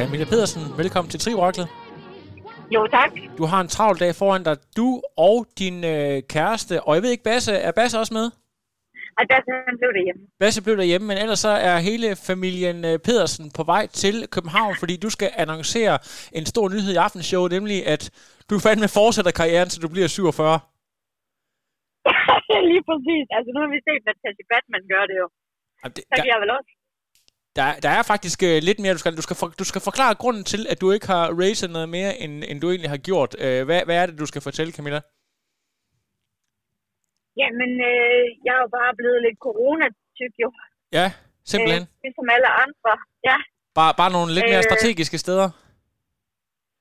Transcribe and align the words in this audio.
Camilla 0.00 0.26
Pedersen, 0.32 0.62
velkommen 0.82 1.10
til 1.12 1.20
Trioraklet. 1.24 1.68
Jo, 2.74 2.80
tak. 2.96 3.10
Du 3.38 3.44
har 3.50 3.60
en 3.60 3.70
travl 3.76 3.96
dag 4.04 4.12
foran 4.20 4.42
dig. 4.48 4.56
Du 4.78 4.88
og 5.28 5.38
din 5.60 5.76
øh, 5.92 6.16
kæreste, 6.34 6.74
og 6.86 6.90
jeg 6.94 7.02
ved 7.02 7.10
ikke, 7.14 7.28
Basse, 7.30 7.52
er 7.68 7.72
Basse 7.78 7.96
også 8.02 8.14
med? 8.18 8.26
Og 9.18 9.22
der 9.30 9.38
han 9.70 9.76
blev 9.80 9.90
det 9.96 10.02
hjemme. 10.06 10.22
Basse 10.42 10.60
blev 10.66 10.76
derhjemme, 10.82 11.06
men 11.10 11.16
ellers 11.22 11.40
så 11.46 11.52
er 11.70 11.76
hele 11.90 12.08
familien 12.30 12.78
øh, 12.90 12.96
Pedersen 13.06 13.46
på 13.58 13.62
vej 13.72 13.84
til 14.02 14.16
København, 14.34 14.74
fordi 14.82 14.94
du 15.04 15.10
skal 15.16 15.30
annoncere 15.42 15.94
en 16.38 16.44
stor 16.52 16.66
nyhed 16.74 16.92
i 16.96 17.02
aftenshowet, 17.06 17.50
nemlig 17.56 17.78
at 17.94 18.02
du 18.50 18.54
fandme 18.66 18.88
fortsætter 18.98 19.32
karrieren, 19.40 19.68
til 19.72 19.82
du 19.84 19.90
bliver 19.94 20.08
47. 20.08 20.58
Lige 22.70 22.84
præcis. 22.90 23.24
Altså, 23.36 23.48
nu 23.54 23.58
har 23.62 23.70
vi 23.74 23.80
set, 23.88 24.02
at 24.10 24.16
Tassie 24.24 24.46
Batman 24.52 24.84
gør 24.92 25.04
det 25.10 25.16
jo. 25.22 25.26
Jamen, 25.80 25.94
det, 25.96 26.02
Så 26.10 26.14
kan 26.16 26.26
der, 26.26 26.32
jeg 26.34 26.40
vel 26.44 26.52
også. 26.58 26.70
Der, 27.60 27.68
der 27.84 27.90
er 27.98 28.02
faktisk 28.12 28.38
øh, 28.48 28.56
lidt 28.68 28.78
mere, 28.82 28.96
du 28.96 29.02
skal, 29.02 29.12
du, 29.20 29.24
skal 29.26 29.36
for, 29.40 29.48
du 29.62 29.66
skal 29.70 29.82
forklare 29.88 30.14
grunden 30.22 30.44
til, 30.52 30.62
at 30.72 30.80
du 30.82 30.86
ikke 30.94 31.06
har 31.14 31.24
racet 31.40 31.70
noget 31.76 31.88
mere, 31.96 32.12
end, 32.22 32.34
end 32.48 32.56
du 32.62 32.66
egentlig 32.70 32.92
har 32.96 33.02
gjort. 33.08 33.30
Øh, 33.44 33.60
hvad, 33.68 33.80
hvad 33.86 33.96
er 34.02 34.06
det, 34.06 34.16
du 34.22 34.26
skal 34.30 34.42
fortælle, 34.48 34.72
Camilla? 34.76 35.00
Jamen, 37.40 37.72
øh, 37.90 38.24
jeg 38.44 38.52
er 38.56 38.62
jo 38.64 38.70
bare 38.78 38.92
blevet 39.00 39.20
lidt 39.26 39.38
corona-tyk 39.46 40.34
jo. 40.44 40.48
Ja, 40.98 41.06
simpelthen. 41.50 41.84
Øh, 41.86 42.02
ligesom 42.04 42.26
alle 42.34 42.50
andre. 42.64 42.92
Ja, 43.28 43.36
Bare, 43.78 43.92
bare 44.00 44.12
nogle 44.16 44.30
lidt 44.36 44.48
mere 44.52 44.64
øh, 44.64 44.68
strategiske 44.70 45.18
steder. 45.24 45.48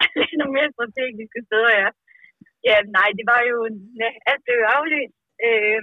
lidt 0.20 0.36
nogle 0.40 0.56
mere 0.58 0.70
strategiske 0.76 1.40
steder, 1.48 1.72
ja. 1.82 1.90
Ja, 2.68 2.76
nej, 2.98 3.10
det 3.18 3.26
var 3.32 3.42
jo... 3.52 3.58
Alt 4.30 4.42
blev 4.46 4.60
aflyst. 4.78 5.16
Øh, 5.48 5.82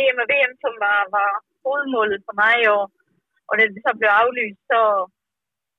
EM 0.00 0.22
og 0.22 0.28
VM, 0.32 0.52
som 0.64 0.72
var, 0.86 0.98
var 1.16 1.30
hovedmålet 1.64 2.20
for 2.26 2.34
mig 2.42 2.54
i 2.64 2.66
år. 2.78 2.86
Og 3.48 3.54
da 3.58 3.62
det 3.74 3.82
så 3.86 3.92
blev 3.98 4.10
aflyst, 4.22 4.60
så, 4.70 4.80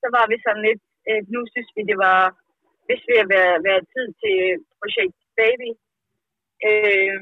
så 0.00 0.06
var 0.16 0.24
vi 0.30 0.36
sådan 0.44 0.64
lidt... 0.68 0.82
Øh, 1.08 1.22
nu 1.34 1.40
synes 1.52 1.70
vi, 1.76 1.82
det 1.90 1.98
var... 2.06 2.20
Hvis 2.86 3.02
vi 3.08 3.14
at 3.24 3.28
være, 3.36 3.54
være 3.68 3.82
tid 3.94 4.06
til 4.22 4.36
projekt 4.80 5.16
Baby. 5.40 5.70
Øh, 6.68 7.20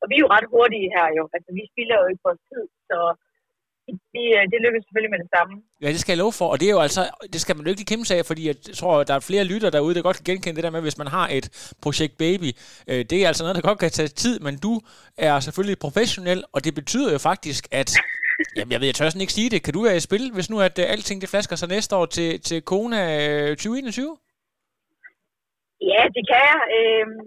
og 0.00 0.06
vi 0.10 0.14
er 0.16 0.24
jo 0.24 0.32
ret 0.36 0.48
hurtige 0.54 0.88
her 0.96 1.06
jo. 1.18 1.24
Altså, 1.36 1.50
vi 1.58 1.62
spiller 1.72 1.96
jo 2.00 2.06
ikke 2.10 2.26
vores 2.28 2.42
tid, 2.50 2.64
så 2.88 2.98
det, 4.14 4.26
øh, 4.36 4.44
det 4.52 4.58
lykkes 4.64 4.82
selvfølgelig 4.84 5.12
med 5.14 5.20
det 5.24 5.30
samme. 5.36 5.52
Ja, 5.82 5.88
det 5.94 6.00
skal 6.00 6.12
jeg 6.12 6.22
love 6.24 6.36
for, 6.40 6.48
og 6.52 6.56
det 6.60 6.66
er 6.68 6.74
jo 6.78 6.82
altså, 6.88 7.02
det 7.32 7.40
skal 7.40 7.56
man 7.56 7.64
jo 7.64 7.70
ikke 7.70 7.80
lige 7.80 7.92
kæmpe 7.92 8.06
sig 8.08 8.16
af, 8.18 8.26
fordi 8.26 8.42
jeg 8.50 8.56
tror, 8.80 9.04
der 9.04 9.14
er 9.14 9.20
flere 9.30 9.44
lytter 9.44 9.70
derude, 9.70 9.94
der 9.94 10.02
godt 10.08 10.16
kan 10.16 10.28
genkende 10.30 10.56
det 10.56 10.64
der 10.64 10.74
med, 10.76 10.82
hvis 10.86 10.98
man 11.02 11.06
har 11.06 11.26
et 11.38 11.46
projekt 11.84 12.14
baby. 12.24 12.50
Øh, 12.90 13.04
det 13.10 13.16
er 13.22 13.28
altså 13.30 13.42
noget, 13.44 13.56
der 13.56 13.68
godt 13.68 13.78
kan 13.78 13.90
tage 13.90 14.08
tid, 14.24 14.40
men 14.46 14.54
du 14.66 14.72
er 15.18 15.40
selvfølgelig 15.40 15.78
professionel, 15.86 16.44
og 16.54 16.64
det 16.64 16.74
betyder 16.74 17.12
jo 17.12 17.18
faktisk, 17.18 17.62
at 17.80 17.90
Jamen, 18.56 18.72
jeg 18.72 18.80
ved, 18.80 18.88
jeg 18.90 18.98
tør 18.98 19.12
sådan 19.12 19.26
ikke 19.26 19.38
sige 19.38 19.52
det. 19.52 19.60
Kan 19.64 19.74
du 19.74 19.82
være 19.86 20.00
i 20.00 20.06
spil, 20.08 20.24
hvis 20.36 20.50
nu 20.52 20.56
at 20.68 20.76
uh, 20.82 20.92
alting 20.94 21.18
det 21.20 21.32
flasker 21.32 21.56
sig 21.58 21.68
næste 21.68 21.92
år 21.98 22.06
til, 22.16 22.30
til 22.48 22.58
Kona 22.70 23.00
øh, 23.16 23.50
uh, 23.50 23.56
2021? 23.56 24.16
Ja, 25.92 26.02
det 26.16 26.24
kan 26.30 26.42
jeg. 26.50 26.60
Øhm, 26.76 27.24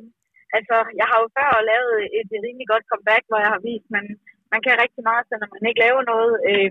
altså, 0.57 0.75
jeg 0.99 1.07
har 1.11 1.17
jo 1.23 1.27
før 1.37 1.49
lavet 1.71 1.95
et 2.19 2.29
rimelig 2.45 2.67
godt 2.73 2.89
comeback, 2.91 3.23
hvor 3.27 3.39
jeg 3.43 3.51
har 3.55 3.61
vist, 3.69 3.87
at 3.87 3.93
man, 3.97 4.05
man 4.53 4.61
kan 4.65 4.81
rigtig 4.83 5.03
meget, 5.09 5.23
så 5.27 5.33
når 5.41 5.49
man 5.55 5.67
ikke 5.69 5.83
laver 5.85 6.01
noget, 6.13 6.33
øh, 6.49 6.69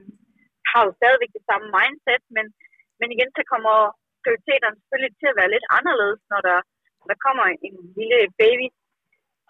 har 0.70 0.80
jo 0.86 0.90
stadigvæk 1.00 1.32
det 1.34 1.44
samme 1.50 1.66
mindset, 1.78 2.22
men, 2.36 2.46
men 3.00 3.08
igen, 3.14 3.30
så 3.36 3.42
kommer 3.52 3.74
prioriteterne 4.22 4.78
selvfølgelig 4.78 5.14
til 5.16 5.30
at 5.30 5.38
være 5.40 5.52
lidt 5.54 5.66
anderledes, 5.78 6.20
når 6.32 6.40
der, 6.48 6.58
der 7.10 7.16
kommer 7.26 7.44
en 7.66 7.76
lille 7.98 8.20
baby. 8.42 8.66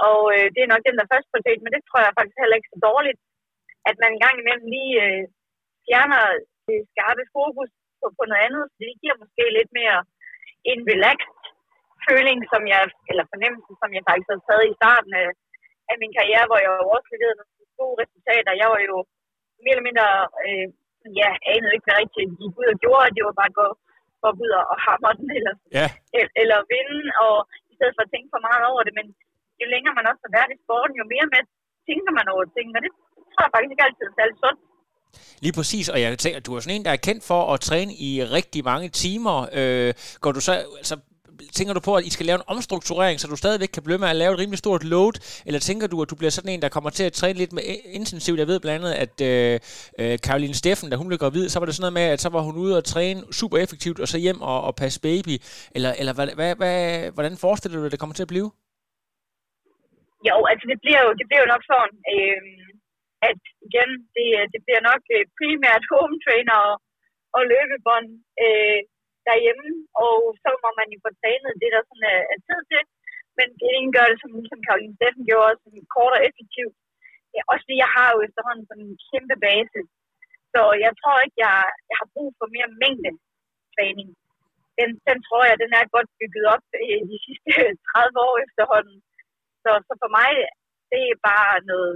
Og 0.08 0.20
øh, 0.34 0.46
det 0.54 0.60
er 0.62 0.72
nok 0.72 0.84
den 0.88 0.98
der 0.98 1.10
første 1.12 1.28
prioritet, 1.30 1.60
men 1.62 1.72
det 1.74 1.82
tror 1.84 2.00
jeg 2.00 2.16
faktisk 2.18 2.38
heller 2.42 2.58
ikke 2.58 2.72
så 2.72 2.78
dårligt, 2.88 3.20
at 3.88 3.96
man 4.02 4.10
en 4.12 4.22
gang 4.24 4.36
imellem 4.38 4.66
lige 4.74 4.94
øh, 5.06 5.22
fjerner 5.86 6.22
det 6.68 6.78
skarpe 6.92 7.24
fokus 7.36 7.70
på, 8.00 8.06
på 8.18 8.22
noget 8.30 8.42
andet, 8.46 8.64
så 8.74 8.78
det 8.88 9.00
giver 9.02 9.16
måske 9.22 9.44
lidt 9.58 9.70
mere 9.80 9.98
en 10.70 10.80
relaxed 10.92 11.34
føling, 12.06 12.38
som 12.52 12.62
jeg, 12.72 12.82
eller 13.10 13.24
fornemmelse, 13.32 13.72
som 13.82 13.90
jeg 13.96 14.02
faktisk 14.08 14.28
havde 14.30 14.46
taget 14.48 14.66
i 14.72 14.78
starten 14.80 15.12
af, 15.22 15.28
af 15.90 15.96
min 16.02 16.12
karriere, 16.18 16.48
hvor 16.48 16.58
jeg 16.64 16.70
også 16.94 17.08
leverede 17.12 17.38
nogle 17.38 17.76
gode 17.80 17.96
resultater. 18.02 18.60
Jeg 18.62 18.68
var 18.74 18.80
jo 18.90 18.96
mere 19.62 19.74
eller 19.74 19.88
mindre, 19.88 20.08
øh, 20.46 20.66
ja, 21.20 21.30
anede 21.52 21.72
ikke, 21.74 21.86
hvad 21.86 22.00
rigtig 22.02 22.22
gik 22.40 22.54
ud 22.60 22.68
og 22.74 22.78
gjorde. 22.84 23.14
Det 23.16 23.22
var 23.28 23.36
bare 23.40 23.52
at 23.52 23.58
gå, 23.60 23.66
gå 24.22 24.28
ud 24.44 24.50
og 24.60 24.76
hamre 24.86 25.12
den, 25.20 25.28
eller, 25.38 25.54
Ja. 25.78 25.86
eller, 26.16 26.30
eller 26.42 26.58
vinde, 26.72 27.00
og 27.24 27.34
i 27.70 27.74
stedet 27.76 27.94
for 27.96 28.02
at 28.04 28.12
tænke 28.14 28.28
for 28.34 28.42
meget 28.48 28.64
over 28.70 28.82
det. 28.86 28.94
Men 28.98 29.06
jo 29.60 29.64
længere 29.74 29.94
man 29.98 30.08
også 30.10 30.22
har 30.26 30.34
været 30.38 30.50
i 30.54 30.62
sporten, 30.64 30.94
jo 31.00 31.04
mere 31.14 31.28
med 31.34 31.42
tænker 31.88 32.12
man 32.18 32.26
over 32.34 32.44
ting, 32.56 32.66
og 32.76 32.80
det 32.84 32.92
jeg 33.44 33.50
faktisk 33.54 33.72
ikke 33.74 33.86
altid 33.88 34.06
særlig 34.18 34.36
sundt. 34.44 34.60
Lige 35.44 35.52
præcis, 35.58 35.88
og 35.88 36.00
jeg 36.00 36.18
tænker, 36.18 36.40
du 36.40 36.54
er 36.56 36.60
sådan 36.60 36.76
en, 36.76 36.84
der 36.84 36.90
er 36.90 37.06
kendt 37.08 37.22
for 37.24 37.40
at 37.54 37.60
træne 37.60 37.92
i 38.08 38.10
rigtig 38.24 38.64
mange 38.64 38.88
timer. 38.88 39.36
Øh, 39.52 39.94
går 40.20 40.32
du 40.32 40.40
så, 40.40 40.52
altså, 40.82 40.96
tænker 41.52 41.74
du 41.74 41.80
på, 41.80 41.94
at 41.96 42.04
I 42.04 42.10
skal 42.10 42.26
lave 42.26 42.36
en 42.36 42.48
omstrukturering, 42.54 43.20
så 43.20 43.26
du 43.28 43.36
stadigvæk 43.36 43.68
kan 43.68 43.82
blive 43.82 43.98
med 43.98 44.08
at 44.08 44.16
lave 44.16 44.32
et 44.32 44.38
rimelig 44.38 44.58
stort 44.58 44.84
load, 44.84 45.42
eller 45.46 45.60
tænker 45.60 45.86
du, 45.86 46.02
at 46.02 46.10
du 46.10 46.16
bliver 46.16 46.30
sådan 46.30 46.52
en, 46.52 46.62
der 46.62 46.68
kommer 46.68 46.90
til 46.90 47.04
at 47.04 47.12
træne 47.12 47.38
lidt 47.38 47.52
mere 47.52 47.64
intensivt? 48.00 48.38
Jeg 48.38 48.46
ved 48.46 48.60
blandt 48.60 48.84
andet, 48.84 48.94
at 49.04 49.14
øh, 49.30 49.60
øh, 50.00 50.18
Caroline 50.18 50.54
Steffen, 50.54 50.90
da 50.90 50.96
hun 50.96 51.08
blev 51.08 51.18
gravid, 51.18 51.48
så 51.48 51.58
var 51.58 51.66
det 51.66 51.74
sådan 51.74 51.82
noget 51.82 51.98
med, 52.00 52.06
at 52.14 52.20
så 52.20 52.28
var 52.28 52.40
hun 52.40 52.56
ude 52.56 52.76
og 52.76 52.84
træne 52.84 53.20
super 53.32 53.58
effektivt, 53.58 54.00
og 54.00 54.08
så 54.08 54.18
hjem 54.18 54.40
og, 54.40 54.58
og 54.64 54.74
passe 54.74 55.00
baby. 55.00 55.34
Eller, 55.74 55.92
eller 56.00 56.12
hvad, 56.14 56.26
hvad, 56.38 56.54
hvad, 56.56 57.10
hvordan 57.10 57.36
forestiller 57.36 57.78
du 57.78 57.84
dig, 57.84 57.92
det 57.92 58.00
kommer 58.00 58.14
til 58.14 58.28
at 58.28 58.34
blive? 58.34 58.50
Jo, 60.28 60.36
altså 60.50 60.64
det 60.70 60.78
bliver 60.84 61.00
jo, 61.04 61.10
det 61.18 61.26
bliver 61.28 61.42
jo 61.44 61.48
nok 61.54 61.62
sådan, 61.70 61.98
øh, 62.14 62.40
at 63.28 63.40
igen, 63.66 63.90
det, 64.16 64.28
øh, 64.38 64.46
det 64.52 64.60
bliver 64.66 64.82
nok 64.90 65.02
øh, 65.16 65.24
primært 65.38 65.84
home 65.92 66.16
trainer 66.24 66.58
og, 66.68 66.76
og 67.36 67.42
løbebånd 67.52 68.08
øh, 68.44 68.80
derhjemme, 69.28 69.68
og 70.04 70.16
så 70.42 70.50
må 70.64 70.68
man 70.80 70.88
jo 70.94 70.98
få 71.04 71.10
trænet 71.20 71.60
det, 71.62 71.70
der 71.74 71.82
sådan 71.88 72.06
er, 72.14 72.20
er 72.32 72.38
tid 72.48 72.60
til. 72.70 72.82
Men 73.38 73.48
det 73.60 73.68
ene 73.76 73.90
gør 73.96 74.06
det, 74.10 74.18
som, 74.22 74.32
som 74.50 74.60
Karoline 74.66 74.96
Steffen 74.96 75.24
gjorde, 75.30 75.54
som 75.62 75.72
kort 75.96 76.14
og 76.16 76.24
effektivt. 76.28 76.76
Ja, 77.34 77.40
også 77.50 77.62
fordi 77.64 77.76
jeg 77.84 77.90
har 77.96 78.08
jo 78.14 78.18
efterhånden 78.28 78.64
sådan 78.66 78.86
en 78.88 78.96
kæmpe 79.08 79.36
base. 79.46 79.80
Så 80.52 80.60
jeg 80.84 80.92
tror 81.00 81.16
ikke, 81.24 81.38
jeg, 81.46 81.58
jeg 81.90 81.96
har 82.00 82.08
brug 82.14 82.30
for 82.38 82.46
mere 82.56 82.70
mængde 82.82 83.12
træning. 83.74 84.08
Den, 84.78 84.90
den 85.08 85.18
tror 85.26 85.42
jeg, 85.48 85.56
den 85.64 85.72
er 85.80 85.94
godt 85.96 86.10
bygget 86.18 86.44
op 86.54 86.64
øh, 86.82 87.00
de 87.10 87.18
sidste 87.26 87.52
30 87.88 88.26
år 88.28 88.34
efterhånden. 88.46 88.98
Så, 89.62 89.70
så 89.86 89.92
for 90.02 90.10
mig, 90.18 90.30
det 90.92 91.02
er 91.12 91.24
bare 91.30 91.54
noget 91.72 91.94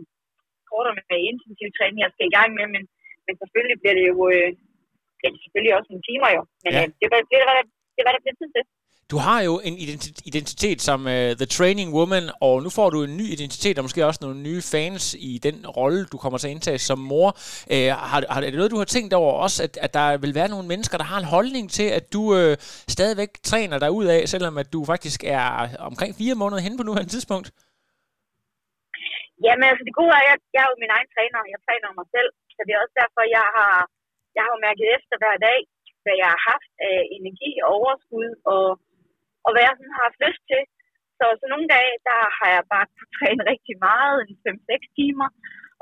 kortere 0.72 0.94
med 1.10 1.18
intensiv 1.30 1.68
træning, 1.78 1.98
jeg 2.04 2.12
skal 2.14 2.26
i 2.30 2.36
gang 2.38 2.50
med, 2.58 2.66
men, 2.74 2.82
men 3.26 3.34
selvfølgelig 3.40 3.76
bliver 3.80 3.96
det 3.98 4.04
jo 4.12 4.18
øh, 4.34 4.50
det 5.18 5.26
er 5.28 5.42
selvfølgelig 5.44 5.74
også 5.78 5.88
nogle 5.92 6.06
timer 6.10 6.28
jo. 6.36 6.42
Men 6.64 6.70
Ja. 6.76 6.80
øh, 6.82 6.88
det, 7.00 7.06
hvad- 7.10 7.26
det, 7.30 7.36
der, 7.42 7.52
det 7.94 7.98
er, 8.00 8.04
hvad 8.06 8.14
der 8.16 8.22
bliver 8.24 8.38
tid 8.42 8.50
til. 8.56 8.64
Du 9.12 9.16
har 9.26 9.40
jo 9.48 9.60
en 9.64 9.74
identi- 9.84 10.22
identitet 10.30 10.82
som 10.82 11.00
uh, 11.00 11.12
The 11.40 11.46
Training 11.56 11.88
Woman, 11.96 12.22
og 12.40 12.62
nu 12.62 12.70
får 12.70 12.90
du 12.90 13.02
en 13.02 13.16
ny 13.16 13.26
identitet, 13.36 13.78
og 13.78 13.84
måske 13.84 14.06
også 14.06 14.18
nogle 14.22 14.40
nye 14.48 14.62
fans 14.62 15.16
i 15.18 15.38
den 15.46 15.66
rolle, 15.66 16.06
du 16.12 16.16
kommer 16.22 16.38
til 16.38 16.48
at 16.48 16.50
indtage 16.50 16.78
som 16.78 16.98
mor. 16.98 17.28
Uh, 17.74 17.76
har, 18.10 18.18
har, 18.32 18.40
er 18.40 18.50
det 18.50 18.54
noget, 18.54 18.70
du 18.70 18.76
har 18.76 18.84
tænkt 18.84 19.12
over 19.14 19.32
også, 19.32 19.62
at, 19.62 19.78
at 19.86 19.94
der 19.94 20.16
vil 20.16 20.34
være 20.34 20.48
nogle 20.48 20.68
mennesker, 20.68 20.98
der 20.98 21.04
har 21.04 21.18
en 21.18 21.24
holdning 21.36 21.70
til, 21.70 21.88
at 21.98 22.12
du 22.12 22.22
uh, 22.22 22.54
stadigvæk 22.96 23.28
træner 23.42 23.78
dig 23.78 23.90
ud 23.90 24.04
af, 24.04 24.28
selvom 24.28 24.58
at 24.58 24.72
du 24.72 24.84
faktisk 24.84 25.24
er 25.26 25.76
omkring 25.78 26.14
fire 26.16 26.34
måneder 26.34 26.62
hen 26.62 26.76
på 26.76 26.82
nuværende 26.82 27.10
tidspunkt? 27.10 27.50
Jamen 29.44 29.66
altså 29.70 29.84
det 29.88 29.98
gode 30.00 30.12
er, 30.14 30.22
at 30.22 30.28
jeg, 30.30 30.38
jeg 30.54 30.62
er 30.64 30.70
jo 30.72 30.82
min 30.82 30.94
egen 30.96 31.10
træner, 31.14 31.38
og 31.42 31.48
jeg 31.52 31.60
træner 31.66 31.98
mig 31.98 32.08
selv. 32.14 32.30
Så 32.54 32.60
det 32.64 32.72
er 32.72 32.82
også 32.84 32.96
derfor, 33.02 33.22
jeg 33.38 33.46
har, 33.56 33.74
jeg 34.36 34.42
har 34.46 34.64
mærket 34.66 34.86
efter 34.96 35.14
hver 35.22 35.36
dag, 35.48 35.58
hvad 36.04 36.16
jeg 36.22 36.28
har 36.34 36.42
haft 36.52 36.70
af 36.90 36.96
energi 37.18 37.50
og 37.64 37.68
overskud, 37.78 38.28
og, 38.54 38.66
og 39.44 39.50
hvad 39.52 39.62
jeg 39.64 39.74
sådan 39.76 39.96
har 39.96 40.06
haft 40.08 40.24
lyst 40.26 40.42
til. 40.50 40.62
Så 41.18 41.24
Så, 41.28 41.38
så 41.40 41.44
nogle 41.52 41.68
dage, 41.76 41.94
der 42.08 42.20
har 42.38 42.48
jeg 42.56 42.64
bare 42.74 42.86
kunnet 42.94 43.14
træne 43.18 43.42
rigtig 43.52 43.76
meget, 43.88 44.16
en 44.30 44.36
5-6 44.46 44.98
timer, 44.98 45.28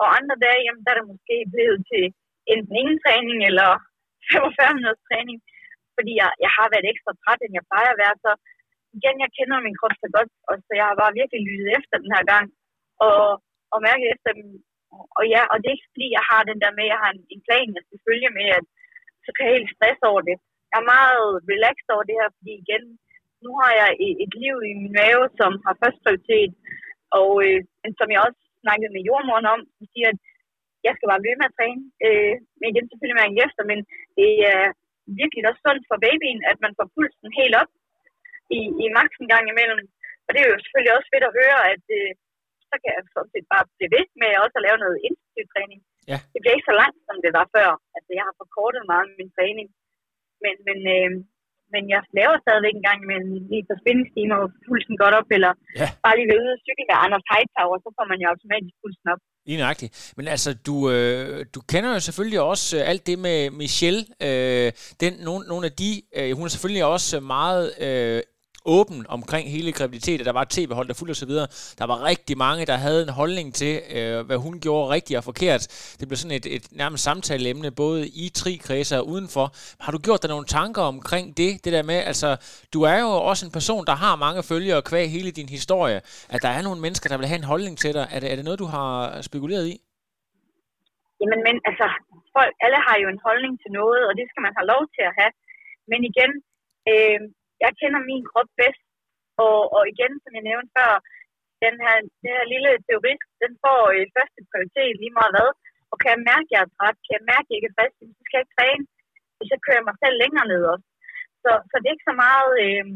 og 0.01 0.07
andre 0.19 0.37
dage, 0.47 0.61
jamen, 0.67 0.83
der 0.85 0.91
er 0.93 0.99
det 0.99 1.13
måske 1.15 1.37
blevet 1.55 1.81
til 1.91 2.05
enten 2.53 2.75
ingen 2.81 2.99
træning 3.05 3.39
eller 3.51 3.71
45 4.33 4.77
minutters 4.77 5.07
træning, 5.09 5.39
fordi 5.97 6.13
jeg, 6.21 6.31
jeg 6.45 6.51
har 6.57 6.67
været 6.73 6.91
ekstra 6.93 7.13
træt, 7.23 7.41
end 7.45 7.55
jeg 7.59 7.69
plejer 7.71 7.91
at 7.93 8.01
være. 8.03 8.17
Så 8.25 8.31
igen, 8.99 9.17
jeg 9.25 9.31
kender 9.37 9.67
min 9.67 9.79
krop 9.79 9.97
så 10.03 10.09
godt, 10.17 10.31
og 10.49 10.55
så 10.65 10.73
jeg 10.81 10.87
har 10.91 10.97
bare 11.03 11.19
virkelig 11.21 11.41
lyttet 11.49 11.69
efter 11.79 11.97
den 12.03 12.11
her 12.17 12.25
gang, 12.33 12.47
og, 13.09 13.23
og 13.73 13.79
mærke 13.89 14.05
efter 14.15 14.31
dem. 14.39 14.49
Og 15.19 15.25
ja, 15.35 15.43
og 15.51 15.57
det 15.59 15.69
er 15.69 15.77
ikke 15.77 15.91
fordi, 15.93 16.07
jeg 16.19 16.25
har 16.31 16.43
den 16.51 16.59
der 16.63 16.73
med, 16.79 16.87
at 16.87 16.93
jeg 16.93 17.01
har 17.05 17.11
en, 17.17 17.23
en 17.35 17.43
plan, 17.47 17.77
jeg 17.77 17.85
skal 17.87 18.01
følge 18.09 18.31
med, 18.39 18.49
at 18.59 18.65
så 19.25 19.31
kan 19.33 19.45
jeg 19.47 19.57
helt 19.57 19.75
stress 19.77 20.01
over 20.11 20.23
det. 20.29 20.37
Jeg 20.71 20.79
er 20.81 20.93
meget 20.97 21.25
relaxed 21.53 21.89
over 21.95 22.05
det 22.09 22.17
her, 22.21 22.29
fordi 22.39 22.53
igen, 22.63 22.85
nu 23.45 23.51
har 23.61 23.73
jeg 23.81 23.91
et, 24.07 24.17
et 24.25 24.33
liv 24.43 24.57
i 24.71 24.73
min 24.81 24.95
mave, 25.03 25.25
som 25.41 25.53
har 25.67 25.75
først 25.83 25.99
prioritet, 26.05 26.53
og 27.19 27.31
øh, 27.47 27.61
men 27.83 27.93
som 27.99 28.09
jeg 28.13 28.21
også 28.27 28.41
snakkede 28.65 28.95
med 28.95 29.07
jordmoren 29.09 29.47
om, 29.55 29.61
som 29.77 29.85
siger, 29.93 30.09
at 30.13 30.21
jeg 30.87 30.93
skal 30.95 31.09
bare 31.11 31.23
blive 31.25 31.39
med 31.41 31.51
at 31.51 31.57
træne. 31.59 31.83
Øh, 32.07 32.35
men 32.59 32.67
igen, 32.69 32.87
selvfølgelig 32.87 33.21
mærke 33.23 33.43
efter, 33.47 33.63
men 33.71 33.79
det 34.19 34.31
er 34.53 34.65
virkelig 35.21 35.43
også 35.51 35.63
sundt 35.67 35.85
for 35.91 35.99
babyen, 36.05 36.41
at 36.51 36.59
man 36.65 36.73
får 36.79 36.87
pulsen 36.95 37.31
helt 37.41 37.55
op 37.63 37.71
i, 38.59 38.61
i 38.85 38.87
maks 38.99 39.17
en 39.19 39.33
gang 39.33 39.45
imellem. 39.53 39.81
Og 40.27 40.31
det 40.33 40.41
er 40.41 40.49
jo 40.51 40.63
selvfølgelig 40.63 40.95
også 40.97 41.09
fedt 41.13 41.27
at 41.29 41.37
høre, 41.41 41.59
at 41.75 41.85
øh, 41.99 42.11
så 42.71 42.77
kan 42.83 42.91
jeg 42.97 43.03
sådan 43.17 43.33
set 43.35 43.47
bare 43.55 43.65
blive 43.77 43.93
ved 43.97 44.07
med 44.21 44.31
også 44.45 44.57
at 44.59 44.65
lave 44.67 44.79
noget 44.85 44.99
intensiv 45.09 45.45
træning. 45.55 45.81
Ja. 46.11 46.19
Det 46.33 46.39
bliver 46.41 46.55
ikke 46.57 46.71
så 46.71 46.77
langt, 46.83 46.99
som 47.09 47.17
det 47.25 47.33
var 47.39 47.47
før. 47.57 47.69
Altså, 47.97 48.11
jeg 48.19 48.25
har 48.29 48.35
forkortet 48.43 48.83
meget 48.93 49.07
min 49.21 49.31
træning. 49.37 49.69
Men, 50.45 50.55
men, 50.69 50.79
øh, 50.97 51.11
men 51.75 51.83
jeg 51.95 52.01
laver 52.19 52.37
stadigvæk 52.45 52.75
en 52.77 52.87
gang 52.91 53.01
med 53.11 53.19
lige 53.51 53.65
på 53.69 53.75
spændingstimer, 53.83 54.37
og 54.45 54.49
pulsen 54.67 54.97
godt 55.03 55.15
op, 55.21 55.29
eller 55.37 55.53
Ja. 55.81 55.89
bare 56.05 56.17
lige 56.19 56.31
ved 56.35 56.43
og 56.55 56.59
cykle 56.67 56.85
med 56.91 56.97
Anders 57.05 57.27
Hightower, 57.33 57.77
så 57.85 57.89
får 57.97 58.07
man 58.13 58.19
jo 58.23 58.27
automatisk 58.33 58.75
pulsen 58.83 59.07
op. 59.13 59.21
Lige 59.49 59.59
nøjagtigt. 59.63 59.93
Men 60.17 60.25
altså, 60.35 60.51
du, 60.69 60.75
øh, 60.95 61.47
du 61.55 61.61
kender 61.73 61.91
jo 61.97 62.01
selvfølgelig 62.09 62.41
også 62.53 62.67
øh, 62.79 62.91
alt 62.91 63.03
det 63.09 63.17
med 63.27 63.39
Michelle. 63.63 64.03
Øh, 64.27 64.69
den, 65.03 65.13
nogle, 65.27 65.43
nogle 65.53 65.65
af 65.71 65.75
de, 65.83 65.91
øh, 66.19 66.31
hun 66.37 66.45
er 66.47 66.53
selvfølgelig 66.55 66.85
også 66.95 67.15
meget 67.37 67.65
øh, 67.87 68.19
åben 68.65 69.07
omkring 69.09 69.51
hele 69.51 69.73
graviditeten. 69.73 70.27
Der 70.27 70.33
var 70.33 70.43
et 70.43 70.49
tv-hold, 70.49 70.89
der 70.89 70.95
fulgte 70.95 71.13
osv. 71.13 71.35
Der 71.81 71.87
var 71.87 72.05
rigtig 72.05 72.39
mange, 72.39 72.67
der 72.67 72.77
havde 72.87 73.03
en 73.03 73.09
holdning 73.09 73.55
til, 73.55 73.81
øh, 73.97 74.27
hvad 74.27 74.37
hun 74.37 74.61
gjorde 74.61 74.91
rigtigt 74.95 75.17
og 75.19 75.25
forkert. 75.25 75.63
Det 76.01 76.09
blev 76.09 76.17
sådan 76.17 76.37
et, 76.37 76.47
et 76.57 76.65
nærmest 76.73 77.05
samtaleemne, 77.05 77.71
både 77.71 78.01
i 78.09 78.25
tri-kredser 78.39 78.99
og 78.99 79.07
udenfor. 79.09 79.47
Har 79.85 79.93
du 79.93 79.99
gjort 79.99 80.23
dig 80.23 80.31
nogle 80.31 80.47
tanker 80.47 80.83
omkring 80.83 81.37
det? 81.37 81.65
Det 81.65 81.73
der 81.73 81.83
med, 81.83 81.99
altså, 82.11 82.29
du 82.75 82.83
er 82.83 82.99
jo 83.05 83.11
også 83.31 83.47
en 83.47 83.53
person, 83.53 83.83
der 83.91 83.97
har 84.05 84.17
mange 84.17 84.43
følgere 84.43 84.83
kvæg 84.83 85.07
hele 85.11 85.31
din 85.31 85.49
historie. 85.49 85.99
At 86.35 86.41
der 86.43 86.53
er 86.59 86.63
nogle 86.63 86.81
mennesker, 86.81 87.09
der 87.09 87.19
vil 87.19 87.31
have 87.31 87.39
en 87.39 87.51
holdning 87.53 87.79
til 87.79 87.93
dig. 87.95 88.05
Er 88.15 88.21
det, 88.21 88.33
er 88.33 88.37
det 88.37 88.45
noget, 88.45 88.59
du 88.65 88.69
har 88.77 88.91
spekuleret 89.29 89.67
i? 89.75 89.77
Jamen, 91.21 91.41
men 91.47 91.57
altså, 91.69 91.87
folk, 92.37 92.53
alle 92.65 92.79
har 92.87 92.97
jo 93.03 93.09
en 93.15 93.21
holdning 93.27 93.55
til 93.63 93.71
noget, 93.81 94.03
og 94.09 94.13
det 94.19 94.27
skal 94.31 94.43
man 94.47 94.55
have 94.59 94.71
lov 94.73 94.83
til 94.97 95.05
at 95.09 95.17
have. 95.21 95.33
Men 95.91 96.01
igen, 96.11 96.33
øh, 96.91 97.21
jeg 97.63 97.71
kender 97.81 98.01
min 98.11 98.25
krop 98.31 98.51
bedst, 98.61 98.85
og, 99.45 99.59
og 99.77 99.83
igen, 99.93 100.13
som 100.23 100.33
jeg 100.37 100.45
nævnte 100.51 100.71
før, 100.79 100.93
den 101.65 101.75
her, 101.85 101.97
den 102.23 102.33
her 102.37 102.47
lille 102.55 102.71
teorist, 102.87 103.29
den 103.45 103.53
får 103.65 103.81
øh, 103.95 104.05
første 104.17 104.41
prioritet 104.51 104.95
lige 105.03 105.17
meget 105.19 105.35
hvad, 105.35 105.51
og 105.91 105.97
kan 106.01 106.11
jeg 106.15 106.27
mærke, 106.31 106.49
at 106.49 106.53
jeg 106.55 106.63
er 106.65 106.73
træt, 106.77 106.97
kan 107.07 107.17
jeg 107.19 107.31
mærke, 107.33 107.47
at 107.47 107.51
jeg 107.51 107.59
ikke 107.59 107.71
er 107.73 107.77
frisk, 107.79 107.97
så 108.19 108.23
skal 108.25 108.37
jeg 108.37 108.45
ikke 108.45 108.57
træne, 108.59 108.85
hvis 109.37 109.53
jeg 109.55 109.65
kører 109.67 109.87
mig 109.89 109.97
selv 110.03 110.17
længere 110.23 110.47
ned 110.53 110.63
også. 110.73 110.87
Så, 111.43 111.51
så 111.69 111.75
det 111.77 111.87
er 111.87 111.97
ikke 111.97 112.11
så 112.11 112.17
meget 112.27 112.53
øh, 112.65 112.87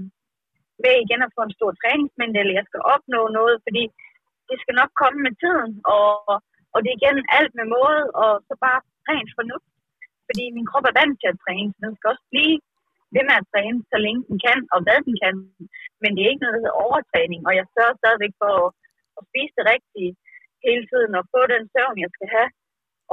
med 0.82 0.94
igen 1.04 1.20
at 1.26 1.34
få 1.36 1.40
en 1.44 1.56
stor 1.58 1.70
træningsmængde, 1.80 2.40
eller 2.40 2.58
jeg 2.58 2.68
skal 2.68 2.82
opnå 2.94 3.20
noget, 3.38 3.56
fordi 3.66 3.84
det 4.48 4.56
skal 4.62 4.74
nok 4.80 4.92
komme 5.02 5.18
med 5.26 5.34
tiden, 5.42 5.70
og, 5.96 6.08
og 6.72 6.78
det 6.80 6.88
er 6.90 6.98
igen 7.00 7.18
alt 7.38 7.52
med 7.58 7.66
måde, 7.76 8.00
og 8.22 8.32
så 8.46 8.54
bare 8.66 8.80
rent 9.10 9.30
fornuft. 9.38 9.68
Fordi 10.28 10.44
min 10.56 10.68
krop 10.70 10.86
er 10.90 10.98
vant 11.00 11.16
til 11.18 11.32
at 11.32 11.40
træne, 11.44 11.70
så 11.72 11.78
den 11.86 11.94
skal 11.96 12.12
også 12.12 12.26
blive 12.32 12.56
ved 13.14 13.24
med 13.28 13.36
at 13.40 13.48
træne, 13.52 13.78
så 13.92 13.96
længe 14.06 14.22
den 14.28 14.38
kan, 14.46 14.60
og 14.74 14.78
hvad 14.84 14.98
den 15.06 15.14
kan. 15.24 15.34
Men 16.02 16.10
det 16.14 16.20
er 16.22 16.32
ikke 16.32 16.42
noget, 16.44 16.56
der 16.56 16.62
hedder 16.64 16.82
overtræning, 16.86 17.40
og 17.48 17.52
jeg 17.58 17.66
sørger 17.74 18.00
stadigvæk 18.02 18.34
for 18.42 18.52
at, 18.62 18.70
at 19.18 19.22
spise 19.30 19.54
det 19.58 19.66
rigtige 19.74 20.12
hele 20.66 20.84
tiden, 20.90 21.12
og 21.18 21.24
få 21.34 21.40
den 21.54 21.62
søvn, 21.72 21.96
jeg 22.04 22.12
skal 22.16 22.28
have. 22.36 22.50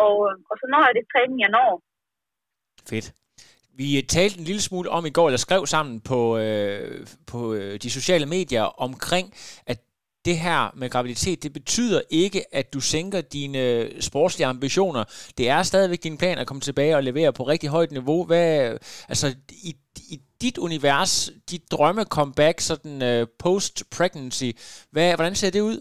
Og, 0.05 0.15
og 0.49 0.55
så 0.59 0.65
når 0.71 0.81
jeg 0.85 0.93
det 0.97 1.11
træning, 1.13 1.37
jeg 1.45 1.51
når. 1.57 1.71
Fedt. 2.89 3.07
Vi 3.79 3.87
talte 4.15 4.39
en 4.39 4.45
lille 4.49 4.61
smule 4.61 4.89
om 4.97 5.03
i 5.05 5.15
går, 5.17 5.27
eller 5.27 5.45
skrev 5.47 5.65
sammen 5.65 5.95
på, 6.11 6.19
øh, 6.43 7.07
på 7.31 7.39
øh, 7.57 7.73
de 7.83 7.89
sociale 7.89 8.27
medier 8.35 8.65
omkring, 8.87 9.27
at 9.71 9.79
det 10.25 10.37
her 10.45 10.61
med 10.79 10.89
graviditet, 10.89 11.43
det 11.43 11.53
betyder 11.53 12.01
ikke, 12.23 12.41
at 12.59 12.73
du 12.73 12.79
sænker 12.79 13.21
dine 13.21 13.63
sportslige 14.01 14.47
ambitioner. 14.47 15.03
Det 15.37 15.49
er 15.49 15.61
stadigvæk 15.63 16.03
din 16.03 16.17
plan 16.17 16.37
at 16.37 16.47
komme 16.47 16.61
tilbage 16.61 16.95
og 16.95 17.03
levere 17.03 17.33
på 17.33 17.43
rigtig 17.43 17.69
højt 17.69 17.91
niveau. 17.91 18.19
Hvad, 18.25 18.49
altså, 19.11 19.27
i, 19.69 19.71
i 20.13 20.15
dit 20.43 20.57
univers, 20.67 21.13
dit 21.51 21.65
drømme 21.71 22.03
comeback, 22.17 22.57
sådan 22.59 22.97
uh, 23.09 23.27
post-pregnancy, 23.43 24.49
hvad, 24.93 25.07
hvordan 25.17 25.35
ser 25.35 25.51
det 25.51 25.61
ud? 25.71 25.77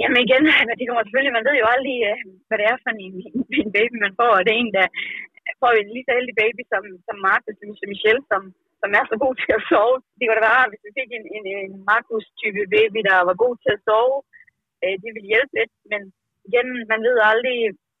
Jamen 0.00 0.18
igen, 0.26 0.44
det 0.78 0.86
kommer 0.88 1.04
selvfølgelig, 1.04 1.36
man 1.38 1.46
ved 1.48 1.56
jo 1.62 1.66
aldrig, 1.74 1.96
øh, 2.10 2.18
hvad 2.46 2.56
det 2.60 2.66
er 2.72 2.76
for 2.84 2.90
en, 3.06 3.14
en 3.62 3.72
baby, 3.78 3.96
man 4.06 4.14
får, 4.20 4.30
og 4.36 4.42
det 4.44 4.52
er 4.52 4.60
en, 4.64 4.72
der 4.78 4.86
får 5.60 5.72
en 5.72 5.88
lige 5.94 6.06
så 6.06 6.12
heldig 6.18 6.36
baby 6.44 6.62
som, 6.72 6.82
som 7.06 7.16
Martha, 7.26 7.50
som 7.58 7.66
Michelle, 7.92 8.22
som, 8.32 8.42
som 8.84 8.92
er 8.98 9.04
så 9.10 9.16
god 9.24 9.34
til 9.42 9.52
at 9.58 9.66
sove. 9.70 9.96
Det 10.16 10.24
kunne 10.24 10.38
da 10.38 10.48
være, 10.50 10.70
hvis 10.70 10.84
vi 10.86 10.90
fik 10.98 11.10
en, 11.18 11.26
en, 11.36 11.44
en 11.64 11.74
Marcus-type 11.90 12.62
baby, 12.76 13.00
der 13.08 13.16
var 13.28 13.42
god 13.44 13.54
til 13.62 13.72
at 13.76 13.84
sove. 13.88 14.16
Øh, 14.82 14.94
det 15.02 15.10
ville 15.14 15.32
hjælpe 15.32 15.52
lidt, 15.58 15.74
men 15.90 16.02
igen, 16.48 16.68
man 16.92 17.00
ved 17.08 17.16
aldrig, 17.30 17.58